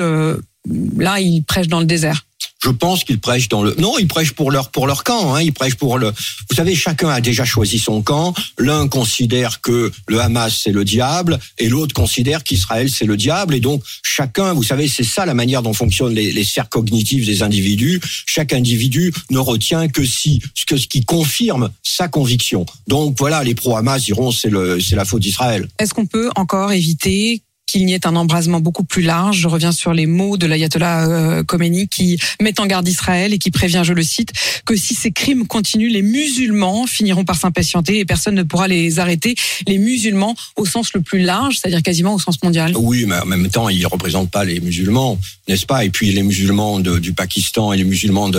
là, 0.66 1.20
il 1.20 1.42
prêche 1.42 1.68
dans 1.68 1.80
le 1.80 1.86
désert 1.86 2.24
je 2.62 2.68
pense 2.68 3.04
qu'ils 3.04 3.20
prêchent 3.20 3.48
dans 3.48 3.62
le. 3.62 3.74
Non, 3.78 3.98
ils 3.98 4.06
prêchent 4.06 4.32
pour 4.32 4.50
leur 4.50 4.70
pour 4.70 4.86
leur 4.86 5.02
camp. 5.02 5.34
Hein. 5.34 5.42
Ils 5.42 5.52
prêchent 5.52 5.76
pour 5.76 5.98
le. 5.98 6.12
Vous 6.50 6.56
savez, 6.56 6.74
chacun 6.74 7.08
a 7.08 7.20
déjà 7.20 7.44
choisi 7.44 7.78
son 7.78 8.02
camp. 8.02 8.34
L'un 8.58 8.86
considère 8.86 9.60
que 9.60 9.90
le 10.08 10.20
Hamas 10.20 10.60
c'est 10.62 10.72
le 10.72 10.84
diable, 10.84 11.38
et 11.58 11.68
l'autre 11.68 11.94
considère 11.94 12.44
qu'Israël 12.44 12.90
c'est 12.90 13.06
le 13.06 13.16
diable. 13.16 13.54
Et 13.54 13.60
donc 13.60 13.82
chacun, 14.02 14.52
vous 14.52 14.62
savez, 14.62 14.88
c'est 14.88 15.04
ça 15.04 15.24
la 15.24 15.34
manière 15.34 15.62
dont 15.62 15.72
fonctionnent 15.72 16.14
les, 16.14 16.32
les 16.32 16.44
sphères 16.44 16.68
cognitives 16.68 17.24
des 17.24 17.42
individus. 17.42 18.00
Chaque 18.26 18.52
individu 18.52 19.12
ne 19.30 19.38
retient 19.38 19.88
que 19.88 20.04
si 20.04 20.42
que 20.66 20.76
ce 20.76 20.86
qui 20.86 21.04
confirme 21.04 21.70
sa 21.82 22.08
conviction. 22.08 22.66
Donc 22.86 23.16
voilà, 23.18 23.42
les 23.42 23.54
pro-Hamas 23.54 24.04
diront 24.04 24.32
c'est 24.32 24.50
le 24.50 24.80
c'est 24.80 24.96
la 24.96 25.06
faute 25.06 25.22
d'Israël. 25.22 25.66
Est-ce 25.78 25.94
qu'on 25.94 26.06
peut 26.06 26.30
encore 26.36 26.72
éviter 26.72 27.42
qu'il 27.70 27.86
n'y 27.86 27.94
ait 27.94 28.06
un 28.06 28.16
embrasement 28.16 28.60
beaucoup 28.60 28.84
plus 28.84 29.02
large. 29.02 29.38
Je 29.38 29.48
reviens 29.48 29.72
sur 29.72 29.92
les 29.92 30.06
mots 30.06 30.36
de 30.36 30.46
l'ayatollah 30.46 31.08
euh, 31.08 31.44
Khomeini 31.44 31.88
qui 31.88 32.18
met 32.42 32.58
en 32.60 32.66
garde 32.66 32.86
Israël 32.88 33.32
et 33.32 33.38
qui 33.38 33.50
prévient, 33.50 33.82
je 33.84 33.92
le 33.92 34.02
cite, 34.02 34.32
que 34.64 34.76
si 34.76 34.94
ces 34.94 35.12
crimes 35.12 35.46
continuent, 35.46 35.90
les 35.90 36.02
musulmans 36.02 36.86
finiront 36.86 37.24
par 37.24 37.36
s'impatienter 37.36 37.98
et 37.98 38.04
personne 38.04 38.34
ne 38.34 38.42
pourra 38.42 38.68
les 38.68 38.98
arrêter. 38.98 39.34
Les 39.66 39.78
musulmans 39.78 40.34
au 40.56 40.66
sens 40.66 40.92
le 40.94 41.00
plus 41.00 41.20
large, 41.20 41.58
c'est-à-dire 41.58 41.82
quasiment 41.82 42.14
au 42.14 42.18
sens 42.18 42.42
mondial. 42.42 42.72
Oui, 42.76 43.04
mais 43.06 43.18
en 43.18 43.26
même 43.26 43.48
temps, 43.48 43.68
ils 43.68 43.80
ne 43.80 43.86
représentent 43.86 44.30
pas 44.30 44.44
les 44.44 44.60
musulmans, 44.60 45.18
n'est-ce 45.48 45.66
pas? 45.66 45.84
Et 45.84 45.90
puis 45.90 46.12
les 46.12 46.22
musulmans 46.22 46.80
de, 46.80 46.98
du 46.98 47.12
Pakistan 47.12 47.72
et 47.72 47.76
les 47.76 47.84
musulmans 47.84 48.30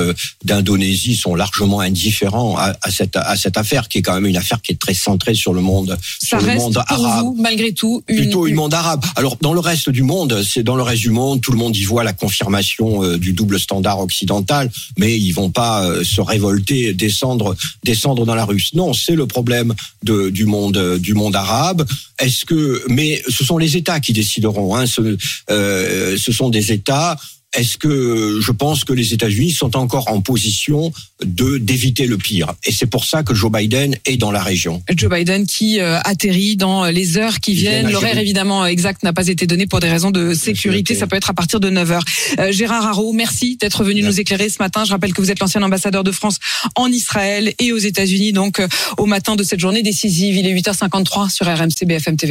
d'Indonésie 0.44 1.16
sont 1.16 1.36
largement 1.36 1.80
indifférents 1.80 2.58
à, 2.58 2.74
à, 2.82 2.92
cette, 2.92 3.16
à 3.16 3.36
cette 3.36 3.58
affaire, 3.58 3.88
qui 3.88 4.00
est 4.00 4.02
quand 4.02 4.14
même 4.16 4.26
une 4.26 4.38
affaire 4.38 4.62
qui 4.62 4.72
est 4.72 4.80
très 4.80 4.94
centrée 4.94 5.34
sur 5.36 5.54
le 5.54 5.62
monde, 5.62 5.98
Ça 6.22 6.28
sur 6.28 6.40
le 6.40 6.46
reste 6.46 6.60
monde 6.60 6.74
pour 6.74 7.06
arabe. 7.06 7.26
vous, 7.26 7.36
malgré 7.40 7.72
tout, 7.74 8.04
une, 8.08 8.18
Plutôt 8.18 8.48
une 8.48 8.56
monde 8.56 8.74
arabe. 8.74 9.06
Alors 9.22 9.38
dans 9.40 9.54
le 9.54 9.60
reste 9.60 9.92
du 9.92 10.02
monde, 10.02 10.42
c'est 10.42 10.64
dans 10.64 10.76
le 10.76 10.82
reste 10.82 11.04
du 11.04 11.12
monde, 11.12 11.42
tout 11.42 11.52
le 11.52 11.58
monde 11.60 11.78
y 11.78 11.84
voit 11.84 12.04
la 12.04 12.12
confirmation 12.12 13.04
euh, 13.04 13.20
du 13.20 13.34
double 13.34 13.60
standard 13.60 14.00
occidental, 14.00 14.72
mais 14.98 15.16
ils 15.16 15.32
vont 15.32 15.52
pas 15.52 15.86
euh, 15.86 16.04
se 16.04 16.22
révolter, 16.22 16.96
descendre, 16.96 17.56
descendre 17.84 18.26
dans 18.26 18.34
la 18.34 18.46
rue. 18.46 18.64
Non, 18.74 18.94
c'est 18.94 19.14
le 19.14 19.28
problème 19.28 19.76
du 20.02 20.48
monde, 20.48 20.78
euh, 20.78 20.98
du 20.98 21.14
monde 21.14 21.36
arabe. 21.36 21.86
Est-ce 22.18 22.46
que, 22.46 22.84
mais 22.90 23.22
ce 23.30 23.44
sont 23.44 23.60
les 23.60 23.78
États 23.78 24.00
qui 24.00 24.12
décideront. 24.12 24.76
Hein, 24.76 24.88
ce, 24.88 25.16
ce 25.48 26.32
sont 26.32 26.50
des 26.50 26.72
États. 26.72 27.16
Est-ce 27.54 27.78
que 27.78 28.40
je 28.40 28.52
pense 28.52 28.86
que 28.86 28.94
les 28.94 29.14
États-Unis 29.14 29.52
sont 29.52 29.76
encore 29.76 30.10
en 30.10 30.22
position 30.22 30.94
de 31.24 31.58
d'éviter 31.58 32.08
le 32.08 32.18
pire? 32.18 32.54
Et 32.66 32.72
c'est 32.72 32.86
pour 32.86 33.04
ça 33.04 33.24
que 33.24 33.34
Joe 33.34 33.52
Biden 33.52 33.98
est 34.06 34.16
dans 34.16 34.32
la 34.32 34.42
région. 34.42 34.82
Joe 34.90 35.12
Biden 35.12 35.46
qui 35.46 35.82
euh, 35.82 36.00
atterrit 36.06 36.56
dans 36.56 36.86
les 36.86 37.18
heures 37.18 37.42
qui 37.42 37.54
viennent 37.54 37.92
L'horaire 37.92 38.18
évidemment 38.18 38.66
exact 38.66 39.04
n'a 39.04 39.12
pas 39.12 39.28
été 39.28 39.48
donné 39.48 39.68
pour 39.68 39.82
des 39.82 39.90
raisons 39.90 40.12
de 40.12 40.34
sécurité. 40.34 40.44
sécurité. 40.44 40.96
Ça 40.96 41.08
peut 41.08 41.18
être 41.18 41.30
à 41.30 41.34
partir 41.34 41.60
de 41.60 41.70
9 41.70 41.92
heures. 41.92 42.06
Euh, 42.40 42.54
Gérard 42.54 42.86
Haro, 42.86 43.12
merci 43.12 43.58
d'être 43.58 43.84
venu 43.84 44.02
Merci. 44.02 44.16
nous 44.16 44.22
éclairer 44.22 44.48
ce 44.48 44.60
matin. 44.60 44.86
Je 44.86 44.92
rappelle 44.92 45.14
que 45.14 45.20
vous 45.22 45.32
êtes 45.32 45.40
l'ancien 45.40 45.62
ambassadeur 45.62 46.06
de 46.06 46.12
France 46.12 46.38
en 46.76 46.88
Israël 46.88 47.54
et 47.60 47.74
aux 47.74 47.78
États-Unis, 47.78 48.32
donc 48.32 48.62
euh, 48.62 48.68
au 48.98 49.08
matin 49.08 49.36
de 49.36 49.44
cette 49.44 49.60
journée 49.60 49.84
décisive. 49.84 50.38
Il 50.38 50.48
est 50.48 50.54
8h53 50.54 51.30
sur 51.30 51.46
RMC 51.48 51.86
BFM 51.86 52.16
TV. 52.16 52.30